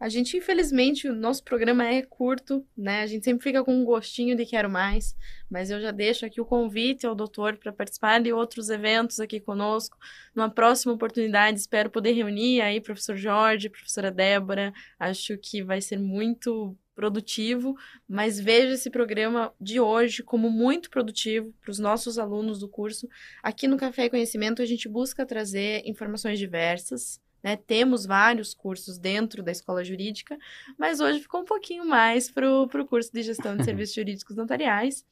a 0.00 0.08
gente, 0.08 0.36
infelizmente, 0.36 1.08
o 1.08 1.14
nosso 1.14 1.42
programa 1.44 1.86
é 1.86 2.02
curto, 2.02 2.66
né? 2.76 3.00
A 3.02 3.06
gente 3.06 3.24
sempre 3.24 3.42
fica 3.44 3.64
com 3.64 3.72
um 3.74 3.84
gostinho 3.84 4.36
de 4.36 4.44
quero 4.44 4.68
mais, 4.68 5.16
mas 5.50 5.70
eu 5.70 5.80
já 5.80 5.90
deixo 5.90 6.26
aqui 6.26 6.40
o 6.40 6.44
convite 6.44 7.06
ao 7.06 7.14
doutor 7.14 7.56
para 7.56 7.72
participar 7.72 8.20
de 8.20 8.32
outros 8.32 8.68
eventos 8.68 9.20
aqui 9.20 9.40
conosco. 9.40 9.96
Numa 10.34 10.50
próxima 10.50 10.92
oportunidade, 10.92 11.58
espero 11.58 11.88
poder 11.88 12.12
reunir 12.12 12.60
aí 12.60 12.80
professor 12.80 13.16
Jorge, 13.16 13.70
professora 13.70 14.10
Débora. 14.10 14.74
Acho 14.98 15.38
que 15.38 15.62
vai 15.62 15.80
ser 15.80 15.98
muito 15.98 16.76
produtivo, 16.94 17.76
mas 18.08 18.38
vejo 18.38 18.74
esse 18.74 18.88
programa 18.88 19.52
de 19.60 19.80
hoje 19.80 20.22
como 20.22 20.50
muito 20.50 20.90
produtivo 20.90 21.52
para 21.60 21.70
os 21.70 21.78
nossos 21.78 22.18
alunos 22.18 22.60
do 22.60 22.68
curso. 22.68 23.08
Aqui 23.42 23.66
no 23.66 23.76
Café 23.76 24.04
e 24.04 24.10
Conhecimento 24.10 24.62
a 24.62 24.66
gente 24.66 24.88
busca 24.88 25.26
trazer 25.26 25.82
informações 25.84 26.38
diversas, 26.38 27.20
né? 27.42 27.56
Temos 27.56 28.06
vários 28.06 28.54
cursos 28.54 28.96
dentro 28.96 29.42
da 29.42 29.52
escola 29.52 29.84
jurídica, 29.84 30.38
mas 30.78 30.98
hoje 30.98 31.20
ficou 31.20 31.42
um 31.42 31.44
pouquinho 31.44 31.84
mais 31.84 32.30
para 32.30 32.50
o 32.50 32.86
curso 32.86 33.12
de 33.12 33.22
gestão 33.22 33.54
de 33.54 33.64
serviços 33.64 33.94
jurídicos 33.94 34.34
notariais. 34.34 35.04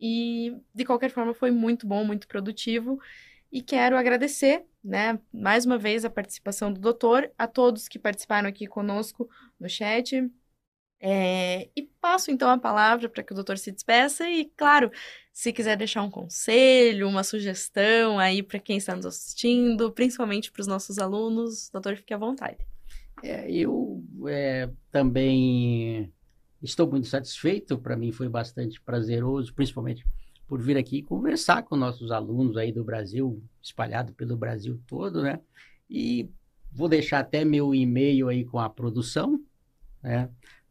E, 0.00 0.56
de 0.74 0.84
qualquer 0.84 1.10
forma, 1.10 1.32
foi 1.34 1.52
muito 1.52 1.86
bom, 1.86 2.04
muito 2.04 2.26
produtivo. 2.26 3.00
E 3.50 3.62
quero 3.62 3.96
agradecer, 3.96 4.64
né, 4.82 5.18
mais 5.32 5.64
uma 5.64 5.78
vez 5.78 6.04
a 6.04 6.10
participação 6.10 6.72
do 6.72 6.80
doutor, 6.80 7.30
a 7.38 7.46
todos 7.46 7.88
que 7.88 7.98
participaram 7.98 8.48
aqui 8.48 8.66
conosco 8.66 9.28
no 9.58 9.68
chat. 9.68 10.28
É, 11.00 11.68
e 11.76 11.82
passo 12.00 12.30
então 12.30 12.50
a 12.50 12.58
palavra 12.58 13.08
para 13.08 13.22
que 13.22 13.32
o 13.32 13.34
doutor 13.34 13.56
se 13.56 13.70
despeça 13.70 14.28
e, 14.28 14.46
claro, 14.56 14.90
se 15.32 15.52
quiser 15.52 15.76
deixar 15.76 16.02
um 16.02 16.10
conselho, 16.10 17.08
uma 17.08 17.22
sugestão 17.22 18.18
aí 18.18 18.42
para 18.42 18.58
quem 18.58 18.78
está 18.78 18.96
nos 18.96 19.06
assistindo, 19.06 19.92
principalmente 19.92 20.50
para 20.50 20.60
os 20.60 20.66
nossos 20.66 20.98
alunos, 20.98 21.70
doutor, 21.70 21.96
fique 21.96 22.12
à 22.12 22.18
vontade. 22.18 22.58
É, 23.22 23.50
eu 23.50 24.02
é, 24.26 24.68
também 24.90 26.12
estou 26.62 26.90
muito 26.90 27.06
satisfeito, 27.06 27.78
para 27.78 27.96
mim 27.96 28.10
foi 28.10 28.28
bastante 28.28 28.80
prazeroso, 28.80 29.54
principalmente 29.54 30.04
por 30.46 30.60
vir 30.60 30.76
aqui 30.76 31.02
conversar 31.02 31.62
com 31.62 31.76
nossos 31.76 32.10
alunos 32.10 32.56
aí 32.56 32.72
do 32.72 32.82
Brasil, 32.82 33.42
espalhado 33.62 34.12
pelo 34.14 34.36
Brasil 34.36 34.80
todo, 34.86 35.22
né? 35.22 35.40
E 35.88 36.28
vou 36.72 36.88
deixar 36.88 37.20
até 37.20 37.44
meu 37.44 37.74
e-mail 37.74 38.28
aí 38.28 38.44
com 38.44 38.58
a 38.58 38.68
produção, 38.68 39.40
né? 40.02 40.30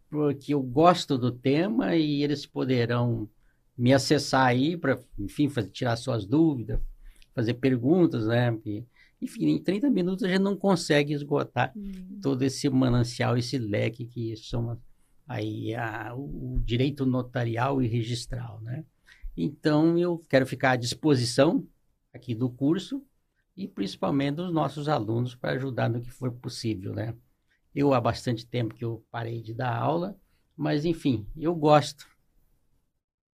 Porque 0.10 0.54
eu 0.54 0.62
gosto 0.62 1.18
do 1.18 1.32
tema 1.32 1.96
e 1.96 2.24
eles 2.24 2.46
poderão 2.46 3.30
me 3.78 3.94
acessar 3.94 4.48
aí 4.48 4.76
para, 4.76 5.00
enfim, 5.20 5.50
fazer, 5.50 5.70
tirar 5.70 5.96
suas 5.96 6.26
dúvidas, 6.26 6.80
fazer 7.34 7.56
perguntas, 7.56 8.26
né? 8.28 8.58
E, 8.66 8.86
enfim, 9.22 9.50
em 9.50 9.62
30 9.62 9.90
minutos 9.90 10.24
a 10.24 10.28
gente 10.28 10.42
não 10.42 10.56
consegue 10.56 11.14
esgotar 11.14 11.74
todo 12.22 12.42
esse 12.44 12.70
manancial, 12.70 13.38
esse 13.38 13.58
leque 13.58 14.06
que 14.06 14.36
são 14.38 14.80
aí 15.28 15.76
a, 15.76 16.14
o 16.16 16.60
direito 16.64 17.06
notarial 17.06 17.82
e 17.82 17.88
registral, 17.88 18.62
né? 18.62 18.84
Então 19.36 19.98
eu 19.98 20.24
quero 20.30 20.48
ficar 20.48 20.72
à 20.72 20.76
disposição 20.76 21.68
aqui 22.14 22.34
do 22.34 22.50
curso 22.50 23.04
e 23.56 23.68
principalmente 23.68 24.36
dos 24.36 24.52
nossos 24.52 24.88
alunos 24.88 25.36
para 25.36 25.52
ajudar 25.54 25.90
no 25.90 26.02
que 26.02 26.10
for 26.10 26.32
possível, 26.32 26.94
né? 26.94 27.14
Eu 27.74 27.94
há 27.94 28.02
bastante 28.02 28.46
tempo 28.46 28.74
que 28.74 28.84
eu 28.84 29.06
parei 29.12 29.42
de 29.42 29.54
dar 29.54 29.76
aula, 29.76 30.20
mas 30.56 30.86
enfim, 30.86 31.28
eu 31.36 31.56
gosto 31.56 32.08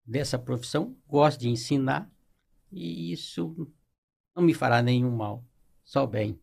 dessa 0.05 0.39
profissão, 0.39 0.97
gosto 1.07 1.41
de 1.41 1.49
ensinar 1.49 2.11
e 2.70 3.12
isso 3.12 3.55
não 4.35 4.43
me 4.43 4.55
fará 4.55 4.83
nenhum 4.83 5.14
mal, 5.14 5.45
só 5.85 6.07
bem. 6.07 6.41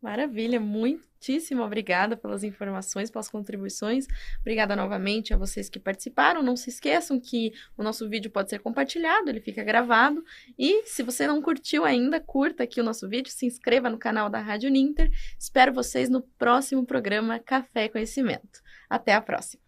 Maravilha, 0.00 0.60
muitíssimo 0.60 1.62
obrigada 1.62 2.16
pelas 2.16 2.44
informações, 2.44 3.10
pelas 3.10 3.28
contribuições. 3.28 4.06
Obrigada 4.40 4.76
novamente 4.76 5.32
a 5.32 5.36
vocês 5.36 5.68
que 5.68 5.78
participaram. 5.78 6.42
Não 6.42 6.54
se 6.54 6.70
esqueçam 6.70 7.18
que 7.18 7.52
o 7.76 7.82
nosso 7.82 8.08
vídeo 8.08 8.30
pode 8.30 8.50
ser 8.50 8.60
compartilhado, 8.60 9.28
ele 9.30 9.40
fica 9.40 9.64
gravado. 9.64 10.22
E 10.58 10.84
se 10.84 11.02
você 11.02 11.26
não 11.26 11.40
curtiu 11.42 11.84
ainda, 11.84 12.20
curta 12.20 12.62
aqui 12.62 12.80
o 12.80 12.84
nosso 12.84 13.08
vídeo, 13.08 13.32
se 13.32 13.46
inscreva 13.46 13.90
no 13.90 13.98
canal 13.98 14.28
da 14.28 14.38
Rádio 14.38 14.70
Ninter. 14.70 15.10
Espero 15.38 15.72
vocês 15.72 16.08
no 16.08 16.22
próximo 16.22 16.84
programa 16.84 17.38
Café 17.38 17.88
Conhecimento. 17.88 18.60
Até 18.88 19.14
a 19.14 19.20
próxima. 19.20 19.62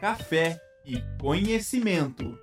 Café 0.00 0.60
e 0.84 0.96
conhecimento. 1.20 2.38